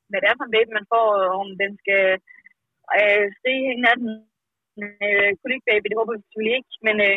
hvad 0.08 0.18
det 0.20 0.28
er 0.28 0.38
for 0.38 0.46
en 0.46 0.56
baby, 0.56 0.70
man 0.74 0.90
får, 0.94 1.06
om 1.42 1.48
den 1.62 1.72
skal 1.82 2.04
øh, 2.98 3.24
skrige 3.36 3.68
af 3.92 3.96
den. 4.02 4.10
Øh, 4.82 5.30
kolikbaby, 5.42 5.86
det 5.88 5.98
håber 6.00 6.12
vi 6.14 6.22
selvfølgelig 6.22 6.56
ikke, 6.58 6.72
men 6.86 6.96
øh, 7.08 7.16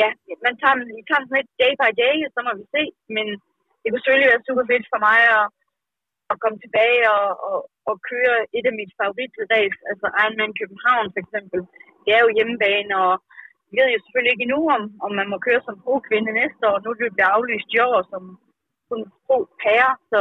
ja, 0.00 0.08
man 0.46 0.54
tager, 0.60 0.74
vi 0.98 1.02
tager 1.08 1.20
den 1.20 1.28
sådan 1.28 1.38
lidt 1.40 1.60
day 1.62 1.72
by 1.80 1.90
day, 2.04 2.14
og 2.26 2.30
så 2.32 2.40
må 2.46 2.50
vi 2.60 2.64
se, 2.76 2.82
men 3.16 3.26
det 3.80 3.88
kunne 3.88 4.02
selvfølgelig 4.02 4.32
være 4.32 4.46
super 4.48 4.64
fedt 4.70 4.86
for 4.92 5.00
mig 5.08 5.18
at, 5.38 5.46
at 6.32 6.36
komme 6.42 6.58
tilbage 6.64 7.02
og, 7.16 7.28
og, 7.48 7.58
og 7.90 7.94
køre 8.10 8.36
et 8.56 8.66
af 8.70 8.74
mit 8.80 8.92
favoritræs, 9.00 9.76
altså 9.90 10.06
Ironman 10.22 10.58
København 10.60 11.06
for 11.14 11.20
eksempel. 11.24 11.60
Det 12.06 12.12
er 12.16 12.22
jo 12.24 12.34
hjemmebane, 12.36 12.92
og 13.04 13.12
vi 13.70 13.74
ved 13.78 13.88
jo 13.92 13.98
selvfølgelig 14.02 14.32
ikke 14.32 14.46
endnu, 14.46 14.60
om, 14.76 14.82
om 15.06 15.12
man 15.20 15.28
må 15.32 15.36
køre 15.46 15.62
som 15.64 15.80
pro-kvinde 15.84 16.38
næste 16.40 16.62
år. 16.70 16.76
Nu 16.78 16.88
er 16.90 16.94
det 16.94 17.16
bliver 17.16 17.34
aflyst 17.36 17.70
i 17.76 17.78
år 17.90 18.00
som 18.12 18.22
som 18.88 19.00
pro-pære, 19.26 19.92
så 20.10 20.20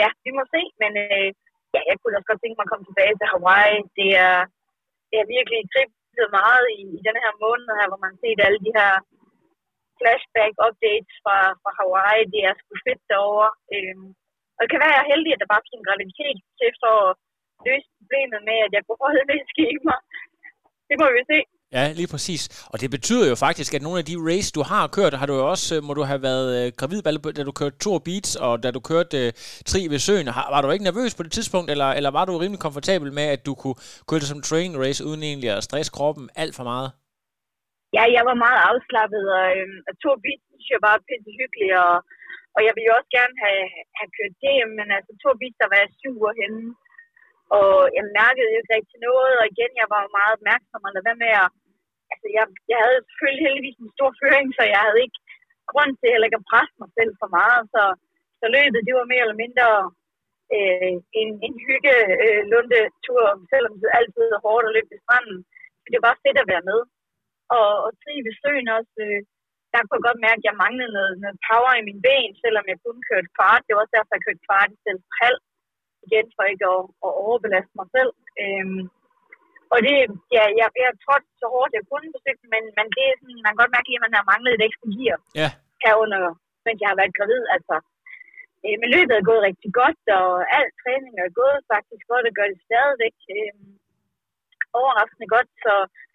ja, 0.00 0.08
vi 0.24 0.30
må 0.38 0.42
se, 0.54 0.62
men 0.82 0.92
øh, 1.04 1.28
ja, 1.74 1.80
jeg 1.88 1.96
kunne 1.96 2.16
også 2.18 2.30
godt 2.30 2.42
tænke 2.42 2.56
mig 2.58 2.66
at 2.66 2.72
komme 2.72 2.86
tilbage 2.88 3.14
til 3.16 3.30
Hawaii. 3.32 3.78
Det 3.98 4.10
er, 4.28 4.38
det 5.10 5.16
er 5.18 5.32
virkelig 5.36 5.60
kriblet 5.72 6.30
meget 6.40 6.66
i, 6.78 6.82
i 6.98 7.00
den 7.08 7.16
her 7.24 7.32
måned 7.44 7.68
her, 7.78 7.86
hvor 7.90 8.00
man 8.06 8.14
ser 8.20 8.46
alle 8.46 8.60
de 8.66 8.72
her 8.78 8.92
flashback 9.98 10.52
updates 10.66 11.14
fra, 11.24 11.38
fra 11.62 11.70
Hawaii. 11.78 12.30
Det 12.34 12.40
er 12.48 12.54
sgu 12.54 12.72
fedt 12.86 13.02
derovre. 13.10 13.50
Øhm, 13.74 14.08
og 14.56 14.60
det 14.62 14.70
kan 14.70 14.82
være, 14.82 14.92
at 14.92 14.96
jeg 14.96 15.04
er 15.04 15.12
heldig, 15.12 15.32
at 15.32 15.42
der 15.42 15.52
bare 15.52 15.64
bliver 15.64 15.78
en 15.78 15.88
graviditet 15.88 16.38
til 16.58 16.70
for 16.82 16.94
at 17.08 17.16
løse 17.66 17.88
problemet 17.98 18.40
med, 18.48 18.58
at 18.66 18.72
jeg 18.76 18.82
kunne 18.84 19.04
holde 19.06 19.24
med 19.30 19.38
skema. 19.52 19.94
Det 20.90 20.96
må 21.02 21.06
vi 21.16 21.22
se. 21.32 21.38
Ja, 21.76 21.84
lige 22.00 22.10
præcis. 22.14 22.42
Og 22.72 22.76
det 22.82 22.90
betyder 22.96 23.26
jo 23.32 23.36
faktisk, 23.46 23.70
at 23.74 23.82
nogle 23.86 23.98
af 24.02 24.06
de 24.10 24.16
race, 24.28 24.50
du 24.58 24.62
har 24.70 24.84
kørt, 24.96 25.12
har 25.20 25.26
du 25.30 25.34
jo 25.40 25.44
også, 25.54 25.68
øh, 25.76 25.80
må 25.88 25.92
du 25.98 26.02
have 26.10 26.22
været 26.28 26.48
øh, 26.58 26.66
gravid, 26.80 27.00
da 27.38 27.42
du 27.48 27.52
kørte 27.60 27.76
Tour 27.84 27.98
Beats, 28.06 28.30
og 28.46 28.52
da 28.64 28.68
du 28.76 28.80
kørte 28.90 29.16
øh, 29.24 29.30
Tri 29.70 29.80
ved 29.92 30.00
søen. 30.06 30.26
Har, 30.36 30.46
var 30.54 30.60
du 30.62 30.68
ikke 30.74 30.88
nervøs 30.90 31.12
på 31.14 31.22
det 31.26 31.32
tidspunkt, 31.36 31.68
eller, 31.74 31.88
eller 31.98 32.10
var 32.18 32.24
du 32.24 32.32
rimelig 32.32 32.62
komfortabel 32.66 33.10
med, 33.18 33.26
at 33.36 33.42
du 33.48 33.52
kunne 33.60 33.78
køre 34.08 34.20
det 34.22 34.32
som 34.32 34.42
training 34.48 34.74
race, 34.84 35.00
uden 35.08 35.22
egentlig 35.30 35.50
at 35.56 35.64
stresse 35.68 35.92
kroppen 35.96 36.24
alt 36.42 36.54
for 36.58 36.64
meget? 36.72 36.88
Ja, 37.96 38.04
jeg 38.16 38.24
var 38.28 38.36
meget 38.44 38.60
afslappet, 38.70 39.24
og, 39.38 39.46
øhm, 39.58 39.78
og 39.88 39.94
Tour 40.02 40.16
Beats 40.22 40.44
synes 40.48 40.68
jeg 40.74 40.82
bare 40.86 40.98
er 41.00 41.06
pisse 41.08 41.30
hyggelig, 41.40 41.70
og, 41.84 41.94
og 42.56 42.60
jeg 42.66 42.72
ville 42.74 42.88
jo 42.90 42.96
også 42.98 43.10
gerne 43.18 43.36
have, 43.44 43.64
have 43.98 44.10
kørt 44.16 44.34
det, 44.44 44.56
men 44.78 44.86
altså 44.96 45.12
Tour 45.22 45.34
Beats, 45.40 45.60
der 45.60 45.68
var 45.70 45.78
jeg 45.82 45.90
syv 46.00 46.12
uger 46.22 46.34
henne, 46.42 46.62
og 47.58 47.70
jeg 47.96 48.04
mærkede 48.20 48.50
jo 48.52 48.58
ikke 48.60 48.76
rigtig 48.78 48.98
noget, 49.08 49.32
og 49.40 49.46
igen, 49.52 49.72
jeg 49.82 49.88
var 49.92 50.00
jo 50.04 50.10
meget 50.18 50.32
opmærksom, 50.38 50.86
og 50.86 50.92
hvad 51.06 51.16
med 51.24 51.32
at, 51.42 51.48
altså 52.12 52.26
jeg, 52.36 52.44
jeg 52.72 52.80
havde 52.84 53.00
selvfølgelig 53.08 53.46
heldigvis 53.46 53.78
en 53.80 53.94
stor 53.96 54.10
føring, 54.20 54.48
så 54.58 54.62
jeg 54.74 54.80
havde 54.86 55.00
ikke 55.06 55.20
grund 55.72 55.92
til 55.94 56.12
heller 56.12 56.28
ikke 56.28 56.40
at 56.40 56.48
presse 56.50 56.74
mig 56.82 56.90
selv 56.98 57.12
for 57.20 57.28
meget, 57.38 57.62
så, 57.74 57.82
så 58.40 58.46
løbet, 58.56 58.86
det 58.86 58.94
var 58.98 59.10
mere 59.12 59.24
eller 59.26 59.42
mindre 59.44 59.66
øh, 60.56 60.94
en, 61.20 61.30
en 61.46 61.54
hygge 61.66 61.94
øh, 62.24 62.42
lundetur, 62.52 63.24
selvom 63.52 63.74
det 63.82 63.90
altid 63.98 64.26
er 64.36 64.44
hårdt 64.46 64.66
at 64.68 64.74
løbe 64.76 64.92
i 64.96 65.02
stranden. 65.04 65.38
Så 65.82 65.86
det 65.94 66.00
var 66.06 66.22
fedt 66.24 66.38
at 66.42 66.50
være 66.52 66.68
med. 66.70 66.80
Og, 67.56 67.70
og 67.84 67.90
trive 68.00 68.24
ved 68.26 68.34
søen 68.42 68.68
også, 68.78 68.94
øh, 69.06 69.20
der 69.72 69.80
kunne 69.80 69.98
jeg 69.98 70.06
godt 70.08 70.24
mærke, 70.26 70.40
at 70.42 70.48
jeg 70.48 70.60
manglede 70.64 70.92
noget, 70.98 71.14
noget 71.22 71.38
power 71.48 71.72
i 71.76 71.86
min 71.88 72.00
ben, 72.06 72.30
selvom 72.44 72.64
jeg 72.70 72.78
kun 72.84 72.98
kørte 73.08 73.30
kvart. 73.36 73.62
Det 73.64 73.72
var 73.72 73.82
også 73.82 73.96
derfor, 73.96 74.12
jeg 74.14 74.24
kørte 74.26 74.46
kvart 74.48 74.70
i 74.74 74.80
stedet 74.82 75.02
for 75.06 75.14
halv. 75.24 75.40
Igen 76.06 76.26
for 76.36 76.44
ikke 76.52 76.66
at, 76.74 76.82
at 77.06 77.10
overbelaste 77.24 77.74
mig 77.80 77.88
selv. 77.96 78.12
Øhm, 78.42 78.82
og 79.72 79.78
det, 79.86 79.96
ja, 80.36 80.44
jeg, 80.58 80.68
jeg 80.84 80.90
trådte 81.04 81.28
så 81.40 81.46
hårdt, 81.54 81.76
jeg 81.76 81.84
kunne 81.90 82.14
på 82.14 82.20
cyklen, 82.26 82.50
men, 82.54 82.64
men 82.78 82.86
det 82.96 83.04
er 83.06 83.16
sådan, 83.18 83.44
man 83.44 83.52
kan 83.52 83.60
godt 83.62 83.74
mærke, 83.76 83.90
at 83.96 84.04
man 84.06 84.16
har 84.18 84.30
manglet 84.32 84.52
et 84.54 84.66
ekstra 84.68 84.86
gear 84.94 85.18
Ja, 85.40 85.48
herunder, 85.84 86.20
mens 86.64 86.80
jeg 86.82 86.90
har 86.90 87.00
været 87.00 87.16
gravid. 87.18 87.42
Altså, 87.56 87.76
øh, 88.64 88.76
men 88.80 88.88
løbet 88.96 89.14
er 89.14 89.28
gået 89.30 89.46
rigtig 89.48 89.70
godt, 89.80 90.02
og 90.18 90.28
al 90.58 90.66
træning 90.80 91.14
er 91.14 91.38
gået 91.42 91.60
faktisk 91.74 92.04
godt, 92.12 92.24
og 92.28 92.34
gør 92.38 92.48
det 92.52 92.66
stadigvæk 92.68 93.16
øh, 93.36 93.52
overraskende 94.78 95.28
godt, 95.36 95.50
så 95.64 95.74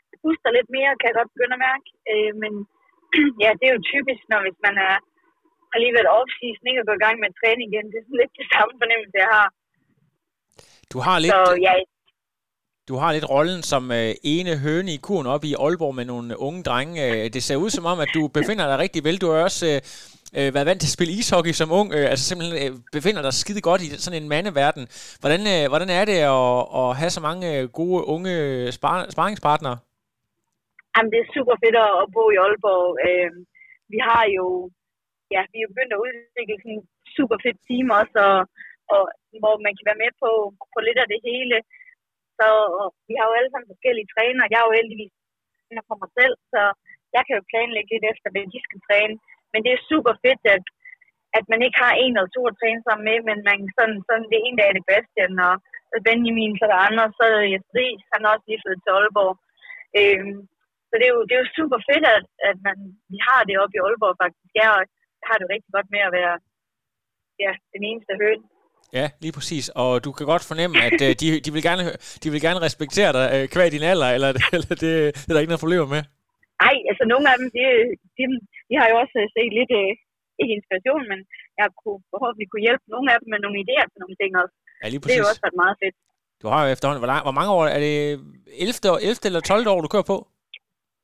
det 0.09 0.17
puster 0.23 0.49
lidt 0.57 0.69
mere, 0.77 0.97
kan 0.97 1.09
jeg 1.09 1.17
godt 1.19 1.33
begynde 1.33 1.57
at 1.57 1.65
mærke. 1.69 1.87
Øh, 2.11 2.31
men 2.41 2.53
ja, 3.43 3.49
det 3.59 3.65
er 3.65 3.75
jo 3.75 3.89
typisk, 3.93 4.23
når 4.31 4.39
hvis 4.45 4.59
man 4.67 4.75
er 4.89 4.95
har 5.71 5.83
lige 5.83 5.97
været 5.97 6.13
off-season, 6.17 6.69
ikke 6.69 6.81
at 6.83 6.89
gå 6.89 6.95
i 6.97 7.03
gang 7.05 7.17
med 7.19 7.37
træning 7.41 7.67
igen. 7.69 7.87
Det 7.91 7.97
er 7.97 8.05
sådan 8.05 8.21
lidt 8.21 8.39
det 8.41 8.47
samme 8.55 8.73
fornemmelse, 8.81 9.15
jeg 9.23 9.29
har. 9.37 9.47
Du 10.93 10.99
har 10.99 11.19
lidt, 11.19 11.33
Så 11.33 11.57
ja, 11.61 11.73
du 12.89 12.95
har 13.01 13.13
lidt 13.13 13.29
rollen 13.29 13.61
som 13.71 13.83
øh, 13.91 14.11
ene 14.33 14.53
høne 14.65 14.91
i 14.93 14.99
kuren 15.07 15.27
op 15.27 15.43
i 15.43 15.53
Aalborg 15.63 15.95
med 15.95 16.05
nogle 16.05 16.39
unge 16.39 16.63
drenge. 16.63 16.95
Øh, 17.05 17.23
det 17.33 17.43
ser 17.43 17.55
ud 17.63 17.69
som 17.69 17.85
om, 17.85 17.99
at 17.99 18.09
du 18.15 18.21
befinder 18.27 18.65
dig 18.67 18.77
rigtig 18.79 19.03
vel. 19.03 19.21
Du 19.21 19.27
har 19.31 19.43
også 19.49 19.65
øh, 19.71 19.79
øh, 20.37 20.49
været 20.55 20.69
vant 20.69 20.81
til 20.81 20.91
at 20.91 20.97
spille 20.97 21.17
ishockey 21.19 21.53
som 21.61 21.69
ung, 21.79 21.87
øh, 21.97 22.05
altså 22.11 22.25
simpelthen 22.25 22.55
øh, 22.63 22.71
befinder 22.95 23.21
dig 23.21 23.33
skide 23.33 23.61
godt 23.69 23.81
i 23.85 23.87
sådan 24.03 24.21
en 24.21 24.29
mandeverden. 24.33 24.85
Hvordan, 25.21 25.41
øh, 25.53 25.63
hvordan 25.71 25.89
er 25.99 26.03
det 26.11 26.19
at, 26.37 26.57
at 26.81 26.87
have 26.99 27.11
så 27.17 27.21
mange 27.27 27.45
øh, 27.53 27.63
gode 27.79 28.01
unge 28.15 28.33
spar, 28.77 28.97
sparringspartnere? 29.15 29.77
Jamen, 30.93 31.11
det 31.13 31.19
er 31.21 31.33
super 31.37 31.55
fedt 31.63 31.77
at, 32.03 32.07
bo 32.15 32.23
i 32.35 32.37
Aalborg. 32.43 32.89
Øh, 33.07 33.31
vi 33.93 33.99
har 34.09 34.23
jo, 34.37 34.45
ja, 35.33 35.41
vi 35.53 35.57
er 35.61 35.71
begyndt 35.71 35.93
at 35.95 36.01
udvikle 36.05 36.57
sådan 36.61 36.77
en 36.77 36.85
super 37.17 37.37
fedt 37.43 37.59
team 37.67 37.87
også, 37.99 38.17
og, 38.29 38.37
og 38.93 39.01
hvor 39.43 39.55
man 39.65 39.73
kan 39.75 39.87
være 39.89 40.03
med 40.03 40.11
på, 40.21 40.29
på 40.73 40.79
lidt 40.87 40.99
af 41.03 41.07
det 41.13 41.19
hele. 41.29 41.57
Så 42.39 42.47
vi 43.07 43.13
har 43.17 43.25
jo 43.27 43.37
alle 43.37 43.51
sammen 43.51 43.71
forskellige 43.73 44.11
træner. 44.15 44.51
Jeg 44.51 44.59
er 44.59 44.67
jo 44.67 44.77
heldigvis 44.79 45.13
træner 45.65 45.83
for 45.89 45.97
mig 46.01 46.11
selv, 46.19 46.35
så 46.53 46.61
jeg 47.15 47.23
kan 47.25 47.35
jo 47.37 47.49
planlægge 47.51 47.91
lidt 47.93 48.05
efter, 48.11 48.27
hvad 48.29 48.45
de 48.53 48.59
skal 48.67 48.79
træne. 48.87 49.15
Men 49.51 49.59
det 49.65 49.71
er 49.73 49.87
super 49.91 50.13
fedt, 50.23 50.43
at, 50.55 50.65
at 51.37 51.45
man 51.51 51.59
ikke 51.65 51.79
har 51.85 51.93
en 52.03 52.13
eller 52.13 52.33
to 52.35 52.41
at 52.49 52.57
træne 52.59 52.81
sammen 52.87 53.05
med, 53.09 53.17
men 53.29 53.37
man 53.49 53.59
sådan, 53.77 53.99
sådan 54.07 54.27
det 54.33 54.39
ene 54.41 54.57
dag 54.59 54.67
er 54.69 54.77
det 54.77 54.89
Bastian, 54.91 55.35
og 55.47 55.55
Benjamin, 56.07 56.53
så 56.55 56.63
er 56.65 56.71
der 56.71 56.87
andre, 56.87 57.05
så 57.17 57.21
er 57.27 57.31
det 57.35 57.53
Jesper 57.53 57.87
han 58.13 58.21
er 58.23 58.29
også 58.33 58.45
lige 58.47 58.61
flyttet 58.63 58.83
til 58.83 58.95
Aalborg. 58.97 59.33
Øhm, 59.99 60.37
så 60.89 60.93
det 60.99 61.05
er, 61.07 61.13
jo, 61.15 61.21
det 61.27 61.33
er 61.33 61.41
jo 61.43 61.55
super 61.59 61.79
fedt, 61.89 62.05
at, 62.17 62.25
at 62.49 62.57
man, 62.67 62.77
vi 63.11 63.17
har 63.27 63.41
det 63.43 63.55
oppe 63.61 63.75
i 63.75 63.83
Aalborg 63.85 64.15
faktisk. 64.23 64.49
Jeg, 64.61 64.67
jeg 65.19 65.25
har 65.29 65.35
det 65.35 65.45
jo 65.45 65.53
rigtig 65.55 65.71
godt 65.77 65.89
med 65.95 66.01
at 66.07 66.15
være 66.19 66.35
ja, 67.43 67.51
den 67.73 67.83
eneste 67.89 68.13
høn 68.23 68.41
Ja, 68.99 69.07
lige 69.23 69.35
præcis. 69.37 69.65
Og 69.83 69.91
du 70.05 70.09
kan 70.17 70.25
godt 70.33 70.43
fornemme, 70.51 70.75
at 70.87 70.99
øh, 71.07 71.11
de, 71.21 71.27
de, 71.45 71.49
vil 71.55 71.63
gerne, 71.69 71.83
de 72.23 72.27
vil 72.33 72.41
gerne 72.47 72.59
respektere 72.67 73.11
dig 73.17 73.25
øh, 73.35 73.43
kvad 73.53 73.67
din 73.75 73.85
alder, 73.91 74.09
eller, 74.15 74.29
eller 74.55 74.73
det, 74.83 74.91
det 75.25 75.29
er 75.29 75.33
der 75.33 75.43
ikke 75.43 75.53
noget 75.53 75.65
problemer 75.65 75.87
med. 75.95 76.01
Ej, 76.67 76.75
altså 76.89 77.03
nogle 77.11 77.25
af 77.31 77.35
dem, 77.39 77.47
de, 77.55 77.63
de, 78.17 78.23
de 78.69 78.73
har 78.79 78.87
jo 78.91 78.95
også 79.01 79.15
set 79.37 79.51
lidt, 79.59 79.71
øh, 79.81 79.91
ikke 80.41 80.53
inspiration, 80.57 81.03
men 81.11 81.19
jeg 81.59 81.67
kunne 81.81 81.99
forhåbentlig 82.13 82.47
kunne 82.51 82.65
hjælpe 82.67 82.85
nogle 82.93 83.07
af 83.13 83.17
dem 83.21 83.27
med 83.33 83.39
nogle 83.45 83.57
idéer 83.63 83.85
til 83.91 83.99
nogle 84.03 84.17
ting 84.21 84.31
også. 84.43 84.55
Ja, 84.81 84.85
lige 84.91 84.99
Det 84.99 85.03
er 85.03 85.05
præcis. 85.05 85.21
jo 85.23 85.31
også 85.31 85.43
været 85.45 85.61
meget 85.63 85.77
fedt. 85.81 85.95
Du 86.41 86.45
har 86.51 86.59
jo 86.63 86.67
efterhånden, 86.73 87.01
hvor, 87.03 87.11
lang, 87.13 87.21
hvor 87.27 87.37
mange 87.39 87.51
år, 87.57 87.63
er 87.77 87.81
det 87.87 87.93
11. 88.67 88.93
år, 88.93 88.97
11. 89.09 89.27
eller 89.29 89.41
12. 89.41 89.67
år, 89.73 89.79
du 89.85 89.89
kører 89.93 90.09
på? 90.13 90.17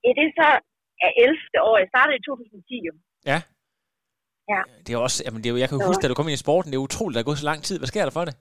Ja, 0.04 0.10
det 0.18 0.24
er 0.30 0.34
så 0.42 0.50
af 1.06 1.12
11. 1.26 1.70
år. 1.70 1.76
Jeg 1.82 1.90
startede 1.94 2.18
i 2.20 2.24
2010 2.30 2.88
jo. 2.88 2.94
Ja. 3.32 3.38
Ja. 4.54 4.62
Det 4.86 4.92
er 4.96 5.00
også, 5.08 5.18
jamen 5.26 5.40
det 5.42 5.48
er 5.50 5.54
jo, 5.54 5.60
jeg 5.62 5.70
kan 5.70 5.78
jo 5.80 5.84
huske, 5.90 6.02
da 6.02 6.08
du 6.12 6.18
kom 6.20 6.30
ind 6.30 6.40
i 6.40 6.46
sporten, 6.46 6.70
det 6.72 6.78
er 6.78 6.88
utroligt, 6.90 7.16
der 7.16 7.22
er 7.22 7.30
gået 7.30 7.42
så 7.44 7.48
lang 7.52 7.60
tid. 7.68 7.76
Hvad 7.82 7.90
sker 7.94 8.04
der 8.08 8.14
for 8.18 8.26
det? 8.28 8.36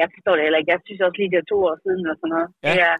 Jeg 0.00 0.06
forstår 0.14 0.34
det 0.36 0.42
heller 0.46 0.60
ikke. 0.60 0.72
Jeg 0.74 0.80
synes 0.86 1.00
også 1.06 1.18
lige, 1.20 1.30
det 1.32 1.38
er 1.42 1.48
to 1.52 1.58
år 1.68 1.76
siden 1.84 2.04
og 2.12 2.16
sådan 2.20 2.32
noget. 2.34 2.48
Ja. 2.64 2.72
Det 2.74 2.80
er, 2.90 2.96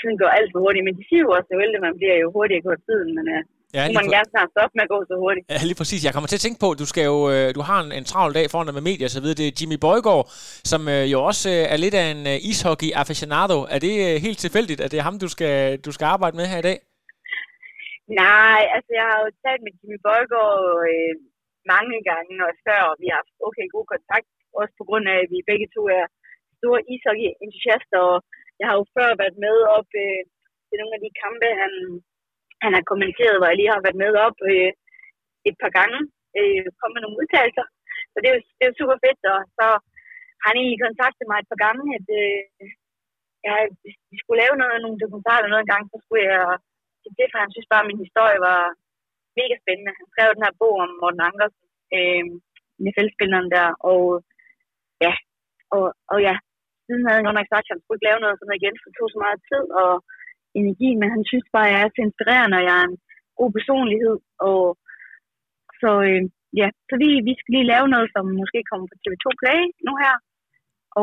tiden 0.00 0.16
går 0.22 0.30
alt 0.38 0.50
for 0.52 0.60
hurtigt, 0.64 0.84
men 0.86 0.94
de 0.98 1.02
siger 1.08 1.22
jo 1.26 1.30
også, 1.36 1.48
at 1.50 1.54
jo 1.56 1.60
ældre 1.66 1.78
man 1.86 1.94
bliver, 2.00 2.16
jo 2.24 2.28
hurtigere 2.36 2.62
går 2.68 2.76
tiden, 2.88 3.10
men 3.16 3.24
uh, 3.36 3.42
Ja, 3.74 3.82
lige, 3.86 3.98
man 4.00 4.08
gerne 4.16 4.28
snart 4.34 4.48
stoppe 4.54 4.72
med 4.78 4.84
at 4.86 4.90
gå 4.94 4.98
så 5.10 5.14
hurtigt. 5.24 5.44
ja, 5.54 5.58
lige 5.70 5.78
præcis. 5.80 6.00
Jeg 6.06 6.12
kommer 6.14 6.28
til 6.28 6.38
at 6.40 6.44
tænke 6.46 6.60
på, 6.64 6.68
at 6.70 6.78
du, 6.82 6.86
skal 6.92 7.04
jo, 7.12 7.18
øh, 7.34 7.46
du 7.56 7.62
har 7.68 7.78
en, 7.84 7.92
en 7.98 8.04
travl 8.10 8.34
dag 8.38 8.46
foran 8.50 8.66
dig 8.68 8.74
med 8.78 8.84
medier 8.90 9.06
og 9.08 9.14
så 9.16 9.20
videre. 9.22 9.38
Det 9.40 9.46
er 9.48 9.54
Jimmy 9.60 9.78
Bøjgaard, 9.84 10.26
som 10.72 10.80
øh, 10.94 11.04
jo 11.12 11.18
også 11.30 11.44
øh, 11.54 11.72
er 11.74 11.78
lidt 11.84 11.94
af 12.02 12.06
en 12.14 12.22
øh, 12.32 12.50
ishockey 12.50 12.90
aficionado. 13.02 13.58
Er 13.74 13.78
det 13.86 13.94
øh, 14.06 14.14
helt 14.26 14.38
tilfældigt, 14.44 14.80
at 14.84 14.90
det 14.92 14.98
er 14.98 15.06
ham, 15.08 15.18
du 15.24 15.28
skal, 15.34 15.78
du 15.86 15.90
skal 15.96 16.06
arbejde 16.14 16.36
med 16.36 16.46
her 16.52 16.58
i 16.58 16.66
dag? 16.70 16.78
Nej, 18.08 18.60
altså 18.74 18.90
jeg 18.98 19.06
har 19.10 19.18
jo 19.24 19.28
talt 19.44 19.62
med 19.64 19.72
Jimmy 19.78 19.98
Bøjgaard 20.04 20.62
øh, 20.90 21.14
mange 21.72 21.98
gange 22.10 22.34
og 22.46 22.52
før, 22.66 22.80
og 22.90 22.96
vi 23.02 23.06
har 23.10 23.18
haft 23.22 23.34
okay 23.48 23.66
god 23.74 23.86
kontakt, 23.94 24.28
også 24.60 24.74
på 24.78 24.84
grund 24.88 25.04
af, 25.12 25.16
at 25.22 25.30
vi 25.34 25.48
begge 25.50 25.68
to 25.74 25.82
er 25.98 26.04
store 26.58 26.80
ishockey-entusiaster, 26.92 28.00
og 28.12 28.18
jeg 28.60 28.66
har 28.68 28.76
jo 28.80 28.84
før 28.96 29.20
været 29.22 29.36
med 29.44 29.56
op 29.76 29.88
øh, 30.04 30.22
til 30.66 30.76
nogle 30.78 30.94
af 30.96 31.02
de 31.04 31.10
kampe, 31.22 31.48
han, 31.62 31.72
han 32.64 32.72
har 32.76 32.84
kommenteret, 32.90 33.36
hvor 33.38 33.48
jeg 33.50 33.58
lige 33.58 33.74
har 33.74 33.84
været 33.86 34.02
med 34.04 34.12
op 34.26 34.38
øh, 34.52 34.70
et 35.48 35.56
par 35.62 35.72
gange, 35.78 35.98
øh, 36.38 36.64
kom 36.80 36.90
med 36.92 37.02
nogle 37.02 37.18
udtalelser, 37.20 37.66
så 38.12 38.16
det 38.22 38.28
er, 38.30 38.34
jo, 38.36 38.40
det 38.56 38.62
er 38.62 38.70
jo 38.70 38.80
super 38.80 38.98
fedt, 39.04 39.22
og 39.34 39.40
så 39.58 39.66
har 40.42 40.48
han 40.50 40.58
egentlig 40.58 40.84
kontaktet 40.86 41.26
mig 41.30 41.38
et 41.40 41.50
par 41.52 41.60
gange, 41.66 41.84
at 41.98 42.06
øh, 42.22 42.40
jeg, 43.46 43.58
hvis 43.82 43.98
vi 44.10 44.16
skulle 44.18 44.42
lave 44.44 44.56
noget, 44.60 44.82
nogle 44.84 45.00
dokumentarer 45.02 45.38
eller 45.40 45.52
noget 45.54 45.66
engang, 45.66 45.84
så 45.92 45.96
skulle 46.02 46.24
jeg 46.32 46.44
det, 47.02 47.10
det, 47.18 47.26
for 47.30 47.38
han 47.44 47.52
synes 47.52 47.68
bare, 47.72 47.84
at 47.84 47.90
min 47.90 48.04
historie 48.06 48.38
var 48.48 48.60
mega 49.38 49.54
spændende. 49.62 49.92
Han 49.98 50.06
skrev 50.12 50.28
den 50.34 50.44
her 50.46 50.54
bog 50.60 50.74
om 50.84 50.90
Morten 51.00 51.26
Ankersen, 51.28 51.64
øh, 51.96 52.24
NFL-spilleren 52.84 53.48
der, 53.56 53.68
og 53.90 54.02
ja, 55.04 55.12
og, 55.76 55.84
og 56.12 56.18
ja, 56.28 56.34
siden 56.84 57.04
havde 57.04 57.18
han 57.18 57.26
godt 57.26 57.38
nok 57.38 57.50
sagt, 57.50 57.66
at 57.66 57.72
han 57.72 57.80
skulle 57.80 57.96
ikke 57.96 58.08
lave 58.08 58.22
noget 58.22 58.36
sådan 58.36 58.48
noget 58.50 58.60
igen, 58.60 58.76
for 58.78 58.86
det 58.88 58.96
tog 58.96 59.08
så 59.12 59.18
meget 59.24 59.40
tid 59.50 59.66
og 59.82 59.92
energi, 60.60 60.90
men 61.00 61.08
han 61.14 61.22
synes 61.30 61.46
bare, 61.54 61.68
at 61.68 61.72
jeg 61.72 61.80
er 61.82 61.90
så 61.92 62.00
inspirerende, 62.08 62.58
og 62.58 62.64
jeg 62.68 62.74
er 62.80 62.86
en 62.90 62.98
god 63.40 63.50
personlighed, 63.58 64.16
og 64.48 64.62
så 65.80 65.90
øh, 66.08 66.22
ja, 66.60 66.68
så 66.88 66.94
vi, 67.02 67.08
vi 67.28 67.32
skal 67.38 67.52
lige 67.54 67.70
lave 67.72 67.86
noget, 67.94 68.08
som 68.14 68.24
måske 68.40 68.60
kommer 68.70 68.86
på 68.88 68.96
TV2 69.02 69.26
Play 69.40 69.60
nu 69.86 69.92
her, 70.02 70.14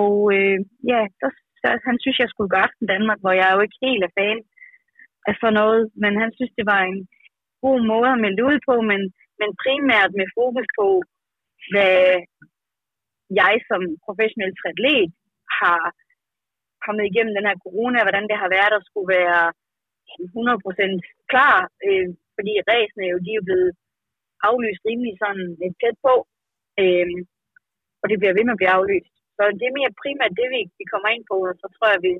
og 0.01 0.13
øh, 0.35 0.57
ja, 0.91 0.99
så, 1.19 1.27
så 1.61 1.67
han 1.87 1.95
synes, 2.03 2.17
jeg 2.19 2.29
skulle 2.29 2.51
gøre 2.51 2.67
Aften 2.67 2.87
Danmark, 2.93 3.19
hvor 3.21 3.33
jeg 3.39 3.45
er 3.47 3.55
jo 3.55 3.65
ikke 3.65 3.83
helt 3.87 4.03
er 4.07 4.15
fan 4.19 4.39
af 5.27 5.33
sådan 5.39 5.57
noget, 5.61 5.81
men 6.03 6.13
han 6.21 6.29
synes, 6.37 6.53
det 6.59 6.65
var 6.73 6.81
en 6.83 6.99
god 7.65 7.79
måde 7.91 8.09
at 8.13 8.21
melde 8.25 8.41
ud 8.49 8.57
på, 8.69 8.75
men, 8.91 9.01
men 9.39 9.49
primært 9.63 10.11
med 10.19 10.27
fokus 10.39 10.67
på, 10.79 10.87
hvad 11.71 11.97
jeg 13.41 13.53
som 13.69 13.81
professionel 14.05 14.51
triatlet 14.59 15.07
har 15.59 15.81
kommet 16.85 17.05
igennem 17.07 17.33
den 17.35 17.47
her 17.49 17.57
corona, 17.65 17.99
hvordan 18.05 18.25
det 18.29 18.37
har 18.43 18.49
været 18.57 18.73
at 18.75 18.87
skulle 18.89 19.09
være 19.19 19.43
100% 20.17 21.31
klar, 21.31 21.57
øh, 21.87 22.07
fordi 22.35 22.53
ræsene 22.69 23.05
jo, 23.11 23.17
de 23.25 23.29
er 23.31 23.39
jo 23.39 23.47
blevet 23.49 23.71
aflyst 24.49 24.81
rimelig 24.89 25.13
sådan 25.23 25.45
lidt 25.61 25.75
tæt 25.81 25.97
på, 26.07 26.13
øh, 26.81 27.07
og 28.01 28.05
det 28.09 28.17
bliver 28.19 28.35
ved 28.37 28.45
med 28.45 28.55
at 28.55 28.61
blive 28.61 28.75
aflyst. 28.77 29.13
Så 29.37 29.43
det 29.59 29.65
er 29.67 29.77
mere 29.79 29.97
primært 30.01 30.37
det, 30.39 30.47
vi, 30.53 30.59
vi 30.79 30.85
kommer 30.91 31.09
ind 31.15 31.25
på, 31.31 31.37
og 31.49 31.55
så 31.61 31.67
tror 31.75 31.87
jeg, 31.93 32.01
vi 32.07 32.13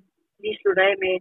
lige 0.43 0.59
slutter 0.61 0.83
af 0.89 0.95
med, 1.05 1.15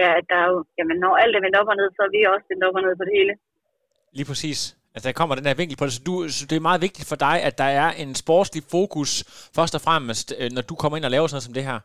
ja, 0.00 0.08
at 0.18 0.24
der 0.30 0.38
er 0.44 0.48
jo, 0.52 0.58
jamen, 0.78 0.96
når 1.04 1.12
alt 1.22 1.34
er 1.36 1.44
vendt 1.44 1.58
op 1.60 1.70
og 1.72 1.76
ned, 1.80 1.88
så 1.96 2.00
er 2.06 2.12
vi 2.16 2.20
også 2.34 2.46
vendt 2.50 2.64
op 2.66 2.76
og 2.78 2.82
ned 2.86 2.94
på 2.98 3.04
det 3.06 3.14
hele. 3.18 3.34
Lige 4.16 4.28
præcis. 4.30 4.60
Altså, 4.94 5.06
der 5.08 5.18
kommer 5.20 5.34
den 5.34 5.48
her 5.48 5.60
vinkel 5.60 5.76
på 5.78 5.86
det. 5.86 5.94
Så, 5.96 6.02
du, 6.08 6.14
så 6.36 6.42
det 6.50 6.56
er 6.56 6.68
meget 6.70 6.84
vigtigt 6.86 7.10
for 7.12 7.18
dig, 7.26 7.36
at 7.48 7.54
der 7.62 7.70
er 7.82 7.88
en 8.02 8.10
sportslig 8.22 8.62
fokus, 8.76 9.10
først 9.56 9.74
og 9.78 9.82
fremmest, 9.86 10.26
øh, 10.40 10.48
når 10.56 10.64
du 10.70 10.74
kommer 10.80 10.96
ind 10.96 11.08
og 11.08 11.14
laver 11.14 11.26
sådan 11.26 11.36
noget 11.38 11.48
som 11.48 11.58
det 11.58 11.68
her. 11.70 11.78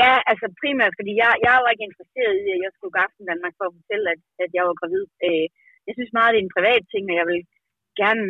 Ja, 0.00 0.12
altså 0.30 0.46
primært, 0.60 0.94
fordi 0.98 1.12
jeg, 1.22 1.30
jeg 1.46 1.54
var 1.62 1.70
ikke 1.72 1.88
interesseret 1.90 2.34
i, 2.44 2.46
at 2.54 2.60
jeg 2.64 2.72
skulle 2.72 2.94
gå 2.94 3.00
aften 3.06 3.30
Danmark 3.30 3.54
for 3.58 3.66
at 3.68 3.76
fortælle, 3.78 4.06
at, 4.14 4.20
at 4.44 4.50
jeg 4.56 4.64
var 4.68 4.76
gravid. 4.80 5.04
Øh, 5.26 5.46
jeg 5.86 5.94
synes 5.96 6.12
meget, 6.16 6.32
det 6.32 6.38
er 6.38 6.46
en 6.46 6.56
privat 6.56 6.84
ting, 6.92 7.04
og 7.10 7.16
jeg 7.20 7.26
vil 7.30 7.42
gerne 8.02 8.24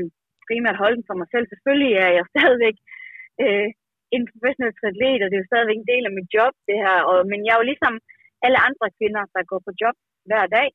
primært 0.46 0.80
holde 0.82 0.96
den 0.98 1.08
for 1.08 1.16
mig 1.20 1.28
selv. 1.34 1.46
Selvfølgelig 1.46 1.92
er 2.04 2.10
jeg 2.18 2.24
stadigvæk 2.34 2.76
øh, 3.44 3.68
en 4.16 4.24
professionel 4.30 4.72
atlet, 4.90 5.22
og 5.22 5.28
det 5.28 5.36
er 5.36 5.42
jo 5.44 5.50
stadigvæk 5.50 5.78
en 5.80 5.92
del 5.92 6.04
af 6.08 6.16
mit 6.18 6.28
job, 6.36 6.54
det 6.68 6.78
her. 6.84 6.98
Og, 7.10 7.16
men 7.30 7.40
jeg 7.46 7.52
er 7.54 7.60
jo 7.62 7.70
ligesom 7.70 7.94
alle 8.46 8.58
andre 8.68 8.86
kvinder, 8.98 9.22
der 9.34 9.42
går 9.50 9.60
på 9.66 9.72
job 9.80 9.96
hver 10.28 10.46
dag. 10.56 10.68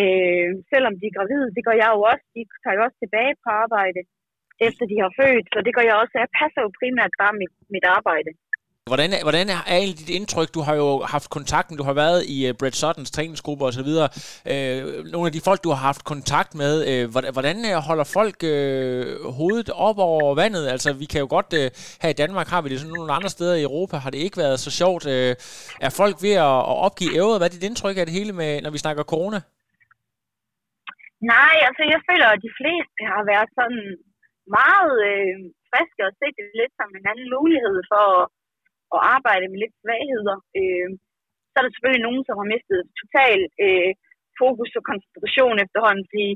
Øh, 0.00 0.50
selvom 0.72 0.94
de 1.00 1.06
er 1.08 1.16
gravide, 1.16 1.54
det 1.56 1.62
gør 1.66 1.76
jeg 1.82 1.90
jo 1.94 2.00
også. 2.12 2.24
De 2.36 2.42
tager 2.62 2.76
jo 2.76 2.84
også 2.86 2.98
tilbage 3.00 3.34
på 3.44 3.48
arbejde, 3.64 4.00
efter 4.66 4.84
de 4.90 4.96
har 5.02 5.12
født. 5.20 5.46
Så 5.52 5.58
det 5.66 5.72
gør 5.76 5.84
jeg 5.88 5.96
også. 6.02 6.14
Jeg 6.22 6.36
passer 6.40 6.60
jo 6.64 6.70
primært 6.80 7.14
bare 7.22 7.34
mit, 7.40 7.54
mit 7.74 7.86
arbejde. 7.96 8.30
Hvordan, 8.90 9.10
hvordan 9.28 9.46
er 9.48 9.60
egentlig 9.66 9.98
dit 10.02 10.14
indtryk? 10.18 10.48
Du 10.56 10.60
har 10.68 10.74
jo 10.82 10.88
haft 11.14 11.28
kontakten, 11.36 11.74
du 11.80 11.84
har 11.88 11.96
været 12.04 12.20
i 12.36 12.38
uh, 12.48 12.56
Brett 12.58 12.76
Suttons 12.80 13.10
træningsgruppe 13.10 13.62
osv. 13.68 13.90
Uh, 14.02 14.08
øh, 14.52 14.80
nogle 15.12 15.26
af 15.28 15.34
de 15.34 15.46
folk, 15.48 15.60
du 15.64 15.70
har 15.74 15.82
haft 15.90 16.02
kontakt 16.12 16.50
med, 16.62 16.72
uh, 16.90 17.04
hvordan, 17.36 17.56
holder 17.88 18.06
folk 18.18 18.38
uh, 18.54 19.04
hovedet 19.38 19.70
op 19.88 19.98
over 20.08 20.34
vandet? 20.42 20.64
Altså, 20.74 20.88
vi 21.02 21.06
kan 21.12 21.20
jo 21.24 21.28
godt, 21.36 21.50
uh, 21.60 21.66
her 22.02 22.10
i 22.14 22.20
Danmark 22.22 22.48
har 22.52 22.60
vi 22.62 22.68
det 22.68 22.78
sådan 22.80 22.96
nogle 22.98 23.16
andre 23.18 23.30
steder 23.36 23.54
i 23.58 23.66
Europa, 23.68 23.96
har 24.04 24.10
det 24.14 24.20
ikke 24.26 24.40
været 24.44 24.58
så 24.66 24.70
sjovt. 24.80 25.04
Uh, 25.14 25.32
er 25.86 25.90
folk 26.00 26.16
ved 26.26 26.34
at, 26.48 26.58
at 26.70 26.76
opgive 26.86 27.14
ævret? 27.18 27.38
Hvad 27.38 27.48
er 27.48 27.56
dit 27.56 27.68
indtryk 27.68 27.96
af 27.98 28.06
det 28.06 28.16
hele, 28.18 28.32
med, 28.40 28.50
når 28.64 28.72
vi 28.74 28.84
snakker 28.84 29.10
corona? 29.12 29.38
Nej, 31.34 31.54
altså 31.68 31.82
jeg 31.92 32.00
føler, 32.08 32.28
at 32.34 32.44
de 32.46 32.52
fleste 32.60 33.00
har 33.14 33.22
været 33.32 33.50
sådan 33.58 33.82
meget 34.60 34.94
øh, 35.10 35.34
friske 35.70 36.00
og 36.08 36.12
set 36.20 36.34
det 36.38 36.58
lidt 36.60 36.74
som 36.80 36.90
en 36.98 37.06
anden 37.10 37.28
mulighed 37.36 37.78
for 37.92 38.04
at 38.20 38.24
at 38.94 39.00
arbejde 39.16 39.46
med 39.48 39.58
lidt 39.60 39.76
svagheder. 39.82 40.36
Øh, 40.60 40.88
så 41.50 41.56
er 41.58 41.64
der 41.64 41.72
selvfølgelig 41.72 42.06
nogen, 42.06 42.22
som 42.26 42.34
har 42.40 42.48
mistet 42.54 42.80
total 43.00 43.38
øh, 43.64 43.90
fokus 44.40 44.70
og 44.78 44.84
koncentration 44.90 45.56
efterhånden, 45.64 46.04
fordi 46.12 46.28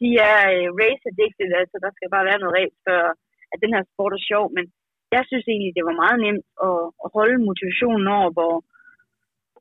de 0.00 0.08
er 0.30 0.38
øh, 0.54 0.66
race 0.80 1.04
addicted, 1.10 1.50
altså 1.62 1.76
der 1.84 1.90
skal 1.96 2.08
bare 2.14 2.28
være 2.28 2.40
noget 2.42 2.56
ræs 2.58 2.76
før 2.86 3.02
at 3.52 3.58
den 3.62 3.72
her 3.76 3.84
sport 3.92 4.12
er 4.18 4.28
sjov, 4.30 4.44
men 4.56 4.64
jeg 5.14 5.22
synes 5.28 5.46
egentlig, 5.46 5.72
det 5.78 5.84
var 5.88 6.02
meget 6.02 6.18
nemt 6.26 6.46
at, 6.68 6.82
at 7.04 7.08
holde 7.16 7.38
motivationen 7.48 8.06
over, 8.18 8.30
hvor 8.36 8.54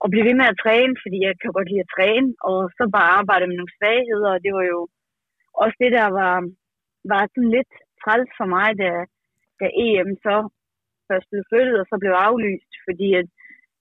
og 0.03 0.07
blive 0.11 0.27
ved 0.29 0.35
med 0.39 0.47
at 0.51 0.59
træne, 0.63 0.93
fordi 1.03 1.17
jeg 1.27 1.33
kan 1.41 1.51
godt 1.57 1.69
lide 1.69 1.85
at 1.85 1.93
træne, 1.95 2.27
og 2.49 2.59
så 2.77 2.83
bare 2.97 3.15
arbejde 3.21 3.45
med 3.47 3.57
nogle 3.57 3.75
svagheder, 3.77 4.31
og 4.35 4.41
det 4.45 4.51
var 4.57 4.65
jo 4.73 4.79
også 5.63 5.77
det, 5.83 5.91
der 5.99 6.07
var, 6.19 6.35
var 7.11 7.21
sådan 7.33 7.51
lidt 7.57 7.73
træls 8.01 8.31
for 8.39 8.47
mig, 8.55 8.69
da, 8.81 8.91
da 9.59 9.65
EM 9.85 10.11
så 10.25 10.35
først 11.09 11.27
blev 11.31 11.43
flyttet, 11.51 11.75
og 11.81 11.85
så 11.87 11.95
blev 12.01 12.13
aflyst, 12.27 12.71
fordi 12.87 13.07
at 13.21 13.27